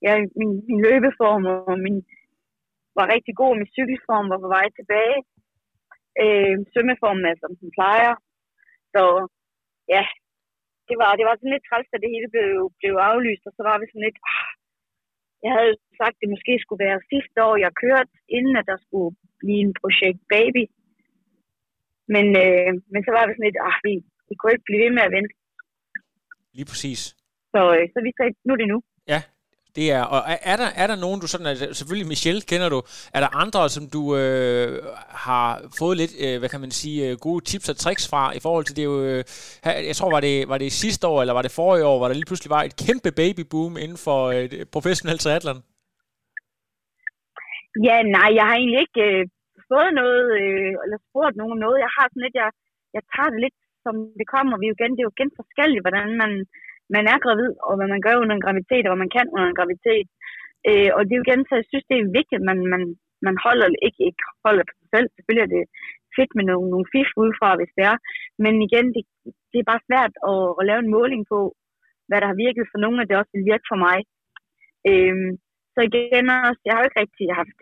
jeg, 0.07 0.15
min, 0.41 0.53
min 0.69 0.81
løbeform 0.87 1.45
og 1.71 1.77
min, 1.87 1.99
var 2.99 3.07
rigtig 3.15 3.35
god, 3.41 3.53
og 3.55 3.61
min 3.61 3.75
cykelform 3.77 4.27
var 4.33 4.41
på 4.45 4.49
vej 4.57 4.67
tilbage. 4.79 5.19
Øh, 6.23 6.55
svømmeformen 6.71 7.25
er, 7.31 7.37
som 7.43 7.53
den 7.61 7.71
plejer. 7.77 8.15
Så 8.95 9.03
ja, 9.95 10.05
det 10.89 10.97
var, 11.03 11.11
det 11.19 11.25
var 11.29 11.35
sådan 11.37 11.55
lidt 11.55 11.67
træls, 11.69 11.89
da 11.91 11.97
det 12.03 12.15
hele 12.15 12.29
blev, 12.35 12.51
blev 12.81 12.95
aflyst, 13.11 13.45
og 13.49 13.53
så 13.57 13.63
var 13.69 13.77
vi 13.79 13.87
sådan 13.87 14.07
lidt, 14.07 14.21
ah, 14.33 14.49
jeg 15.45 15.53
havde 15.59 15.75
sagt, 16.01 16.17
at 16.17 16.21
det 16.23 16.33
måske 16.35 16.55
skulle 16.61 16.85
være 16.87 17.07
sidste 17.13 17.39
år, 17.47 17.55
jeg 17.65 17.73
kørte, 17.85 18.13
inden 18.37 18.55
at 18.61 18.69
der 18.71 18.79
skulle 18.85 19.11
blive 19.43 19.63
en 19.67 19.75
projekt 19.83 20.21
baby. 20.37 20.63
Men, 22.15 22.27
øh, 22.45 22.71
men 22.93 23.01
så 23.07 23.11
var 23.17 23.25
vi 23.25 23.33
sådan 23.33 23.49
lidt, 23.49 23.61
ah, 23.69 23.79
vi, 23.87 23.93
vi 24.29 24.35
kunne 24.37 24.53
ikke 24.55 24.69
blive 24.69 24.83
ved 24.85 24.93
med 24.97 25.05
at 25.09 25.15
vente. 25.17 25.35
Lige 26.57 26.69
præcis. 26.73 27.01
Så, 27.53 27.61
øh, 27.77 27.85
så 27.93 27.99
vi 28.07 28.11
sagde, 28.17 28.33
nu 28.47 28.53
er 28.55 28.61
det 28.63 28.69
nu. 28.75 28.79
Ja, 29.13 29.21
det 29.77 29.87
er, 29.99 30.03
og 30.15 30.21
er, 30.33 30.39
er, 30.53 30.57
der, 30.63 30.71
er 30.83 30.87
der 30.91 30.99
nogen, 31.05 31.21
du 31.21 31.27
sådan, 31.27 31.51
altså, 31.53 31.67
selvfølgelig 31.79 32.09
Michelle 32.13 32.43
kender 32.51 32.69
du, 32.75 32.81
er 33.17 33.21
der 33.25 33.31
andre, 33.43 33.61
som 33.77 33.85
du 33.97 34.03
øh, 34.21 34.69
har 35.27 35.49
fået 35.81 35.97
lidt, 36.03 36.13
øh, 36.25 36.35
hvad 36.41 36.51
kan 36.53 36.61
man 36.65 36.73
sige, 36.81 36.99
øh, 37.07 37.13
gode 37.27 37.43
tips 37.51 37.69
og 37.73 37.77
tricks 37.77 38.05
fra, 38.11 38.23
i 38.39 38.41
forhold 38.47 38.65
til 38.67 38.77
det 38.79 38.85
jo, 38.91 38.95
øh, 39.11 39.21
jeg 39.91 39.97
tror, 39.97 40.11
var 40.17 40.23
det, 40.29 40.37
var 40.53 40.59
det 40.65 40.73
sidste 40.85 41.05
år, 41.13 41.19
eller 41.21 41.35
var 41.39 41.45
det 41.45 41.59
forrige 41.61 41.89
år, 41.91 41.97
hvor 41.99 42.09
der 42.09 42.19
lige 42.19 42.31
pludselig 42.31 42.51
var 42.57 42.63
et 42.63 42.79
kæmpe 42.87 43.11
babyboom 43.21 43.75
inden 43.85 44.01
for 44.07 44.21
øh, 44.35 44.49
professionel 44.75 45.19
triathlon? 45.19 45.61
Ja, 47.89 47.97
nej, 48.17 48.29
jeg 48.39 48.45
har 48.49 48.57
egentlig 48.57 48.81
ikke 48.87 49.03
øh, 49.09 49.23
fået 49.71 49.91
noget, 50.01 50.25
øh, 50.41 50.73
eller 50.85 50.99
spurgt 51.09 51.37
nogen 51.43 51.59
noget. 51.65 51.85
Jeg 51.85 51.93
har 51.97 52.07
sådan 52.09 52.25
lidt, 52.27 52.37
jeg, 52.43 52.51
jeg 52.97 53.03
tager 53.13 53.31
det 53.33 53.41
lidt, 53.45 53.59
som 53.85 53.95
det 54.21 54.27
kommer. 54.35 54.55
Vi 54.61 54.67
jo 54.71 54.77
igen, 54.79 54.93
det 54.95 55.01
er 55.03 55.09
jo 55.09 55.17
igen 55.17 55.33
forskelligt, 55.41 55.85
hvordan 55.85 56.09
man, 56.23 56.33
man 56.95 57.05
er 57.13 57.19
gravid, 57.25 57.53
og 57.67 57.73
hvad 57.77 57.89
man 57.95 58.05
gør 58.07 58.17
under 58.23 58.35
en 58.35 58.45
graviditet, 58.45 58.85
og 58.85 58.91
hvad 58.91 59.03
man 59.05 59.15
kan 59.17 59.27
under 59.35 59.49
en 59.49 59.59
graviditet. 59.59 60.09
Øh, 60.69 60.91
og 60.97 61.01
det 61.03 61.13
er 61.13 61.21
jo 61.21 61.27
igen, 61.27 61.43
så 61.45 61.53
jeg 61.61 61.67
synes, 61.69 61.87
det 61.89 61.97
er 61.97 62.17
vigtigt, 62.19 62.41
at 62.41 62.47
man, 62.51 62.59
man, 62.75 62.83
man 63.27 63.37
holder, 63.47 63.69
ikke, 63.87 64.01
ikke 64.09 64.23
holder 64.47 64.65
på 64.67 64.75
sig 64.81 64.89
selv. 64.95 65.09
Selvfølgelig 65.15 65.45
er 65.47 65.55
det 65.57 65.65
fedt 66.17 66.33
med 66.39 66.45
nogle, 66.51 66.67
nogle 66.73 66.91
fif 66.93 67.11
udefra, 67.23 67.51
hvis 67.59 67.73
det 67.77 67.85
er. 67.93 67.97
Men 68.45 68.55
igen, 68.69 68.87
det, 68.95 69.03
det 69.51 69.59
er 69.61 69.71
bare 69.73 69.87
svært 69.89 70.13
at, 70.31 70.43
at 70.59 70.67
lave 70.69 70.81
en 70.83 70.95
måling 70.97 71.23
på, 71.33 71.39
hvad 72.09 72.19
der 72.21 72.29
har 72.31 72.39
virket 72.47 72.65
for 72.71 72.79
nogen, 72.85 73.01
og 73.01 73.07
det 73.07 73.17
også 73.21 73.33
vil 73.35 73.51
virke 73.53 73.67
for 73.73 73.79
mig. 73.87 73.99
Øhm, 74.91 75.31
så 75.75 75.81
igen 75.89 76.27
også, 76.49 76.63
jeg 76.65 76.73
har 76.73 76.81
jo 76.81 76.89
ikke 76.89 77.03
rigtig 77.05 77.27
haft 77.41 77.59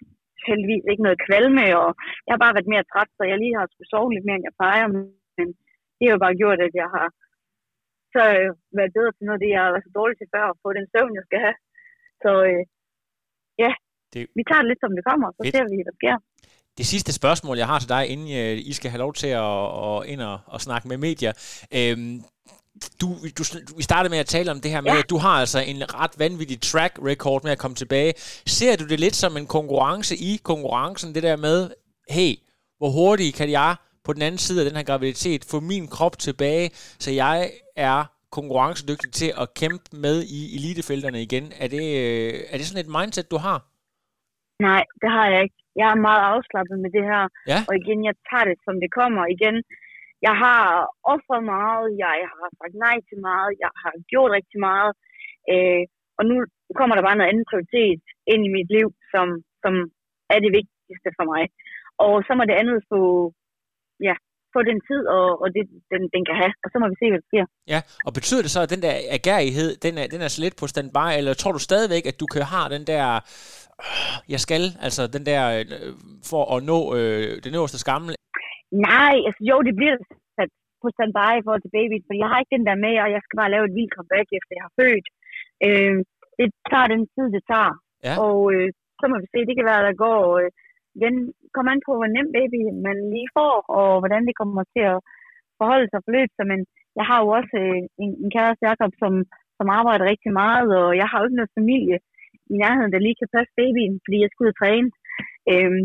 heldigvis 0.48 0.84
ikke 0.90 1.06
noget 1.06 1.24
kvalme, 1.26 1.64
og 1.82 1.88
jeg 2.24 2.32
har 2.34 2.42
bare 2.44 2.56
været 2.56 2.72
mere 2.74 2.88
træt, 2.90 3.10
så 3.16 3.22
jeg 3.30 3.38
lige 3.40 3.56
har 3.58 3.66
skulle 3.68 3.92
sove 3.92 4.10
lidt 4.14 4.26
mere, 4.26 4.38
end 4.38 4.48
jeg 4.48 4.58
plejer. 4.60 4.86
Men 5.36 5.46
det 5.96 6.04
har 6.04 6.14
jo 6.16 6.24
bare 6.26 6.40
gjort, 6.42 6.60
at 6.66 6.74
jeg 6.82 6.88
har 6.96 7.06
så 8.16 8.22
øh, 8.38 8.48
været 8.78 8.92
bedre 8.96 9.12
til 9.16 9.24
noget 9.26 9.38
af 9.38 9.42
det, 9.44 9.50
jeg 9.56 9.62
været 9.74 9.86
så 9.88 9.92
dårlig 10.00 10.16
til 10.18 10.28
før, 10.34 10.44
at 10.52 10.56
få 10.64 10.68
den 10.78 10.86
søvn, 10.92 11.12
jeg 11.18 11.24
skal 11.28 11.40
have. 11.46 11.56
Så 12.24 12.30
øh, 12.50 12.62
ja, 13.64 13.70
Det- 14.12 14.28
vi 14.38 14.42
tager 14.48 14.62
det 14.62 14.68
lidt, 14.70 14.82
som 14.84 14.92
det 14.98 15.04
kommer, 15.10 15.26
så 15.36 15.40
Fedt. 15.44 15.54
ser 15.56 15.64
vi, 15.72 15.76
hvad 15.78 15.88
der 15.92 15.98
sker. 16.02 16.16
Det 16.78 16.86
sidste 16.94 17.12
spørgsmål, 17.20 17.56
jeg 17.62 17.68
har 17.72 17.78
til 17.80 17.88
dig, 17.96 18.02
inden 18.12 18.28
øh, 18.42 18.54
I 18.70 18.72
skal 18.78 18.90
have 18.92 19.04
lov 19.06 19.12
til 19.22 19.30
at, 19.46 19.62
at 19.88 19.96
ind 20.12 20.20
og, 20.30 20.36
og 20.54 20.58
snakke 20.66 20.88
med 20.90 20.96
medier. 21.08 21.32
Øhm, 21.78 22.16
du, 23.00 23.06
du, 23.38 23.42
vi 23.76 23.82
startede 23.90 24.10
med 24.14 24.18
at 24.24 24.26
tale 24.26 24.50
om 24.50 24.60
det 24.60 24.70
her 24.74 24.80
med, 24.80 24.92
Ja. 24.92 24.98
at 24.98 25.10
du 25.10 25.16
har 25.26 25.34
altså 25.42 25.58
en 25.72 25.78
ret 26.00 26.14
vanvittig 26.18 26.58
track 26.70 26.92
record 27.10 27.40
med 27.44 27.52
at 27.52 27.58
komme 27.58 27.74
tilbage. 27.82 28.12
Ser 28.58 28.76
du 28.76 28.84
det 28.92 29.00
lidt 29.00 29.14
som 29.24 29.36
en 29.36 29.46
konkurrence 29.46 30.14
i 30.16 30.40
konkurrencen, 30.50 31.14
det 31.14 31.22
der 31.22 31.36
med, 31.36 31.70
hey, 32.10 32.32
hvor 32.78 32.90
hurtigt 32.98 33.36
kan 33.36 33.50
jeg 33.50 33.76
på 34.06 34.12
den 34.16 34.22
anden 34.26 34.42
side 34.46 34.58
af 34.60 34.66
den 34.68 34.78
her 34.78 34.88
graviditet 34.90 35.40
få 35.50 35.56
min 35.72 35.84
krop 35.96 36.14
tilbage, 36.26 36.66
så 37.04 37.10
jeg 37.24 37.38
er 37.90 37.98
konkurrencedygtig 38.38 39.10
til 39.20 39.30
at 39.42 39.46
kæmpe 39.60 39.86
med 40.04 40.16
i 40.38 40.40
elitefelterne 40.58 41.20
igen. 41.26 41.44
Er 41.62 41.68
det, 41.74 41.84
øh, 42.02 42.32
er 42.52 42.56
det 42.56 42.66
sådan 42.66 42.84
et 42.84 42.94
mindset, 42.96 43.32
du 43.34 43.38
har? 43.46 43.58
Nej, 44.68 44.82
det 45.02 45.10
har 45.16 45.26
jeg 45.32 45.40
ikke. 45.46 45.58
Jeg 45.80 45.88
er 45.94 46.04
meget 46.08 46.22
afslappet 46.32 46.76
med 46.84 46.90
det 46.96 47.04
her. 47.10 47.22
Ja. 47.52 47.58
Og 47.68 47.74
igen, 47.82 48.00
jeg 48.08 48.14
tager 48.28 48.46
det, 48.50 48.58
som 48.66 48.74
det 48.82 48.90
kommer. 48.98 49.22
Igen, 49.36 49.56
jeg 50.26 50.34
har 50.44 50.62
offret 51.12 51.42
meget. 51.56 51.86
Jeg 52.04 52.12
har 52.40 52.48
sagt 52.60 52.76
nej 52.86 52.96
til 53.08 53.18
meget. 53.28 53.50
Jeg 53.64 53.72
har 53.82 53.92
gjort 54.12 54.30
rigtig 54.38 54.58
meget. 54.68 54.92
Øh, 55.52 55.82
og 56.18 56.22
nu 56.30 56.34
kommer 56.78 56.94
der 56.94 57.06
bare 57.06 57.18
noget 57.18 57.30
andet 57.32 57.46
prioritet 57.50 58.00
ind 58.32 58.42
i 58.48 58.54
mit 58.56 58.70
liv, 58.76 58.88
som, 59.12 59.26
som 59.62 59.74
er 60.34 60.38
det 60.44 60.50
vigtigste 60.58 61.10
for 61.18 61.24
mig. 61.32 61.42
Og 62.04 62.14
så 62.26 62.32
må 62.34 62.42
det 62.44 62.60
andet 62.62 62.78
få, 62.92 63.00
ja, 64.08 64.14
få 64.54 64.60
den 64.70 64.78
tid, 64.88 65.02
og, 65.16 65.26
og 65.42 65.48
det, 65.56 65.62
den, 65.92 66.02
den 66.14 66.22
kan 66.28 66.36
have. 66.42 66.52
Og 66.64 66.68
så 66.72 66.76
må 66.80 66.86
vi 66.92 66.96
se, 67.00 67.06
hvad 67.10 67.20
der 67.22 67.28
sker. 67.32 67.44
Ja, 67.74 67.80
og 68.06 68.12
betyder 68.18 68.42
det 68.44 68.52
så, 68.54 68.60
at 68.64 68.72
den 68.74 68.82
der 68.86 68.94
agerighed, 69.18 69.70
den 69.86 69.94
er, 70.02 70.06
den 70.14 70.20
er 70.24 70.30
så 70.32 70.40
lidt 70.44 70.56
på 70.60 70.66
standby, 70.74 71.08
eller 71.18 71.32
tror 71.34 71.52
du 71.56 71.62
stadigvæk, 71.70 72.04
at 72.10 72.20
du 72.22 72.26
kan 72.34 72.44
have 72.52 72.68
den 72.76 72.84
der, 72.92 73.06
øh, 73.82 74.32
jeg 74.34 74.40
skal, 74.46 74.62
altså 74.86 75.02
den 75.16 75.24
der, 75.30 75.42
øh, 75.56 75.64
for 76.30 76.42
at 76.54 76.58
nå 76.70 76.78
øh, 76.96 77.30
det 77.44 77.50
øverste 77.58 77.84
skammel? 77.84 78.10
Nej, 78.90 79.14
altså 79.26 79.42
jo, 79.50 79.56
det 79.68 79.74
bliver 79.80 79.96
sat 80.36 80.50
på 80.82 80.88
standby 80.96 81.30
i 81.36 81.44
forhold 81.44 81.62
til 81.64 81.76
baby, 81.78 81.96
for 82.06 82.14
jeg 82.22 82.28
har 82.30 82.38
ikke 82.40 82.56
den 82.56 82.66
der 82.68 82.78
med, 82.86 82.94
og 83.04 83.08
jeg 83.14 83.22
skal 83.22 83.36
bare 83.42 83.54
lave 83.54 83.64
et 83.66 83.76
vildt 83.78 83.94
comeback, 83.96 84.28
efter 84.38 84.52
jeg 84.58 84.64
har 84.68 84.74
født. 84.80 85.06
Øh, 85.66 85.96
det 86.38 86.48
tager 86.70 86.88
den 86.94 87.02
tid, 87.14 87.26
det 87.36 87.44
tager. 87.52 87.74
Ja. 88.06 88.14
Og 88.24 88.38
øh, 88.54 88.68
så 89.00 89.04
må 89.10 89.14
vi 89.22 89.28
se, 89.32 89.48
det 89.48 89.56
kan 89.56 89.70
være, 89.72 89.86
der 89.88 90.02
går 90.06 90.20
øh, 90.40 90.50
igen, 90.96 91.16
kommer 91.54 91.70
an 91.72 91.86
på, 91.86 91.92
hvor 91.98 92.08
nem 92.16 92.28
baby 92.38 92.58
man 92.86 92.96
lige 93.14 93.30
får, 93.38 93.54
og 93.78 93.88
hvordan 94.00 94.22
det 94.28 94.38
kommer 94.40 94.62
til 94.74 94.84
at 94.92 94.98
forholde 95.58 95.88
sig 95.90 96.00
forløb 96.06 96.30
sig. 96.36 96.46
Men 96.52 96.60
jeg 96.98 97.04
har 97.10 97.18
jo 97.22 97.28
også 97.38 97.56
øh, 97.64 97.82
en, 98.02 98.10
en 98.22 98.30
kæreste, 98.36 98.62
Jacob, 98.68 98.92
som, 99.02 99.12
som 99.58 99.68
arbejder 99.78 100.04
rigtig 100.12 100.32
meget, 100.42 100.68
og 100.82 100.88
jeg 101.00 101.06
har 101.08 101.16
jo 101.18 101.26
ikke 101.26 101.40
noget 101.40 101.58
familie 101.60 101.98
i 102.52 102.54
nærheden, 102.62 102.92
der 102.92 103.04
lige 103.06 103.20
kan 103.20 103.34
passe 103.36 103.52
babyen, 103.60 103.94
fordi 104.04 104.16
jeg 104.20 104.30
skulle 104.30 104.48
ud 104.48 104.54
og 104.54 104.60
træne. 104.60 104.88
Øhm, 105.52 105.82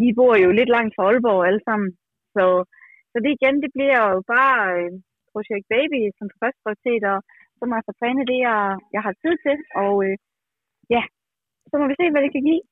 vi 0.00 0.08
bor 0.18 0.34
jo 0.44 0.50
lidt 0.58 0.70
langt 0.76 0.92
fra 0.94 1.04
Aalborg 1.06 1.46
alle 1.48 1.62
sammen, 1.68 1.90
så, 2.34 2.44
så 3.10 3.16
det 3.24 3.30
igen, 3.34 3.56
det 3.64 3.70
bliver 3.76 4.00
jo 4.12 4.18
bare 4.34 4.58
øh, 4.78 4.92
projekt 5.32 5.66
baby 5.74 6.00
som 6.18 6.26
første 6.42 6.60
prioritet, 6.62 7.02
og 7.12 7.18
så 7.58 7.62
må 7.64 7.72
jeg 7.74 7.86
få 7.88 7.94
trænet 8.00 8.24
det, 8.30 8.38
jeg, 8.48 8.60
jeg 8.94 9.02
har 9.06 9.14
tid 9.22 9.34
til, 9.46 9.56
og 9.82 9.94
øh, 10.06 10.16
ja, 10.94 11.02
så 11.70 11.74
må 11.80 11.84
vi 11.90 11.94
se, 12.00 12.06
hvad 12.10 12.22
det 12.24 12.32
kan 12.34 12.46
give. 12.48 12.62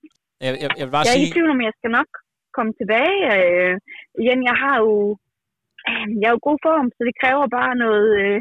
Jeg, 0.45 0.53
jeg, 0.63 0.71
jeg 0.79 0.85
vil 0.87 0.95
bare 0.97 1.07
Jeg 1.07 1.15
er 1.15 1.19
sige, 1.19 1.31
i 1.31 1.35
tvivl 1.35 1.51
om, 1.55 1.61
jeg 1.69 1.75
skal 1.79 1.93
nok 1.99 2.11
komme 2.57 2.73
tilbage. 2.81 3.19
Øh, 3.37 3.75
igen, 4.23 4.41
jeg 4.51 4.57
har 4.65 4.77
jo, 4.85 4.95
øh, 5.89 6.07
jeg 6.21 6.29
er 6.29 6.37
jo 6.37 6.47
god 6.49 6.59
form, 6.67 6.89
så 6.97 7.01
det 7.09 7.21
kræver 7.23 7.47
bare 7.59 7.75
noget, 7.85 8.09
øh, 8.23 8.39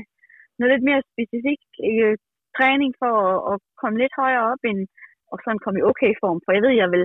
noget 0.58 0.72
lidt 0.74 0.88
mere 0.90 1.02
specifik 1.14 1.62
øh, 1.92 2.14
træning 2.58 2.92
for 3.02 3.14
at, 3.30 3.38
at 3.52 3.58
komme 3.82 3.98
lidt 4.02 4.14
højere 4.22 4.46
op, 4.52 4.62
end, 4.70 4.82
og 5.32 5.38
sådan 5.40 5.64
komme 5.64 5.80
i 5.80 5.88
okay 5.92 6.12
form. 6.24 6.40
For 6.44 6.52
jeg 6.56 6.64
ved, 6.66 6.74
jeg 6.84 6.90
vil, 6.94 7.04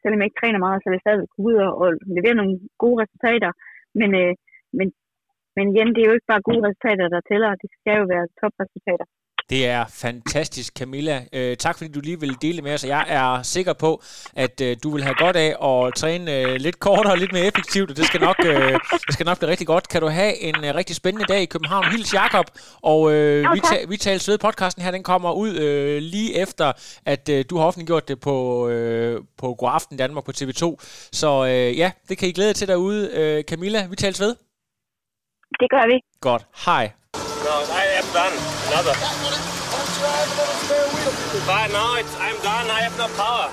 selvom 0.00 0.18
jeg 0.18 0.28
ikke 0.28 0.40
træner 0.42 0.60
meget, 0.66 0.78
så 0.80 0.86
vil 0.86 0.98
jeg 0.98 1.06
stadig 1.06 1.28
kunne 1.32 1.46
ud 1.50 1.56
og, 1.66 1.72
og 1.82 1.88
levere 2.16 2.38
nogle 2.40 2.54
gode 2.82 2.98
resultater. 3.02 3.50
Men, 4.00 4.10
øh, 4.22 4.32
men, 4.78 4.86
men 5.56 5.64
igen, 5.72 5.88
det 5.94 6.00
er 6.00 6.08
jo 6.08 6.16
ikke 6.16 6.32
bare 6.32 6.48
gode 6.48 6.62
resultater, 6.66 7.06
der 7.14 7.28
tæller. 7.30 7.50
Det 7.62 7.68
skal 7.76 7.94
jo 8.00 8.06
være 8.14 8.26
topresultater. 8.40 9.06
Det 9.50 9.66
er 9.66 9.84
fantastisk, 9.88 10.72
Camilla. 10.78 11.24
Øh, 11.32 11.56
tak 11.56 11.78
fordi 11.78 11.92
du 11.92 12.00
lige 12.00 12.20
vil 12.20 12.36
dele 12.42 12.62
med 12.62 12.74
os. 12.74 12.84
Jeg 12.84 13.04
er 13.08 13.42
sikker 13.42 13.72
på, 13.72 14.02
at 14.36 14.60
øh, 14.60 14.76
du 14.82 14.90
vil 14.90 15.02
have 15.02 15.14
godt 15.14 15.36
af 15.36 15.48
at 15.68 15.94
træne 15.94 16.36
øh, 16.40 16.54
lidt 16.54 16.80
kortere 16.80 17.12
og 17.12 17.18
lidt 17.18 17.32
mere 17.32 17.44
effektivt, 17.44 17.90
og 17.90 17.96
det 17.96 18.04
skal 18.06 18.20
nok, 18.20 18.36
øh, 18.44 18.72
det 19.06 19.12
skal 19.12 19.26
nok 19.26 19.38
blive 19.38 19.50
rigtig 19.50 19.66
godt. 19.66 19.88
Kan 19.88 20.00
du 20.00 20.08
have 20.08 20.36
en 20.42 20.64
øh, 20.64 20.74
rigtig 20.74 20.96
spændende 20.96 21.26
dag 21.26 21.42
i 21.42 21.46
København. 21.46 21.84
Hils 21.90 22.14
Jakob, 22.14 22.46
og 22.82 23.12
øh, 23.12 23.44
Jo, 23.44 23.50
vi, 23.54 23.60
ta- 23.60 23.84
vi 23.88 23.96
tales 23.96 24.28
ved. 24.28 24.38
Podcasten 24.38 24.82
her, 24.82 24.90
den 24.90 25.02
kommer 25.02 25.32
ud 25.32 25.54
øh, 25.56 26.02
lige 26.02 26.36
efter, 26.38 26.72
at 27.06 27.28
øh, 27.28 27.44
du 27.50 27.58
har 27.58 27.64
offentliggjort 27.66 28.08
det 28.08 28.20
på, 28.20 28.68
øh, 28.68 29.20
på 29.38 29.54
God 29.54 29.70
Aften 29.72 29.96
Danmark 29.96 30.24
på 30.24 30.32
TV2. 30.36 30.76
Så 31.12 31.46
øh, 31.46 31.78
ja, 31.78 31.90
det 32.08 32.18
kan 32.18 32.28
I 32.28 32.32
glæde 32.32 32.48
jer 32.48 32.54
til 32.54 32.68
derude. 32.68 33.10
Øh, 33.12 33.44
Camilla, 33.44 33.86
vi 33.86 33.96
tales 33.96 34.20
ved. 34.20 34.36
Det 35.60 35.70
gør 35.70 35.86
vi. 35.86 36.00
Godt. 36.20 36.46
Hej. 36.64 36.90
No, 37.50 37.66
I 37.68 37.84
am 37.98 38.06
done. 38.14 38.34
Another. 38.70 38.94
But 41.50 41.66
no, 41.72 41.96
it's, 41.98 42.14
I'm 42.22 42.38
done. 42.46 42.70
I 42.70 42.80
have 42.86 42.96
no 42.96 43.08
power. 43.18 43.48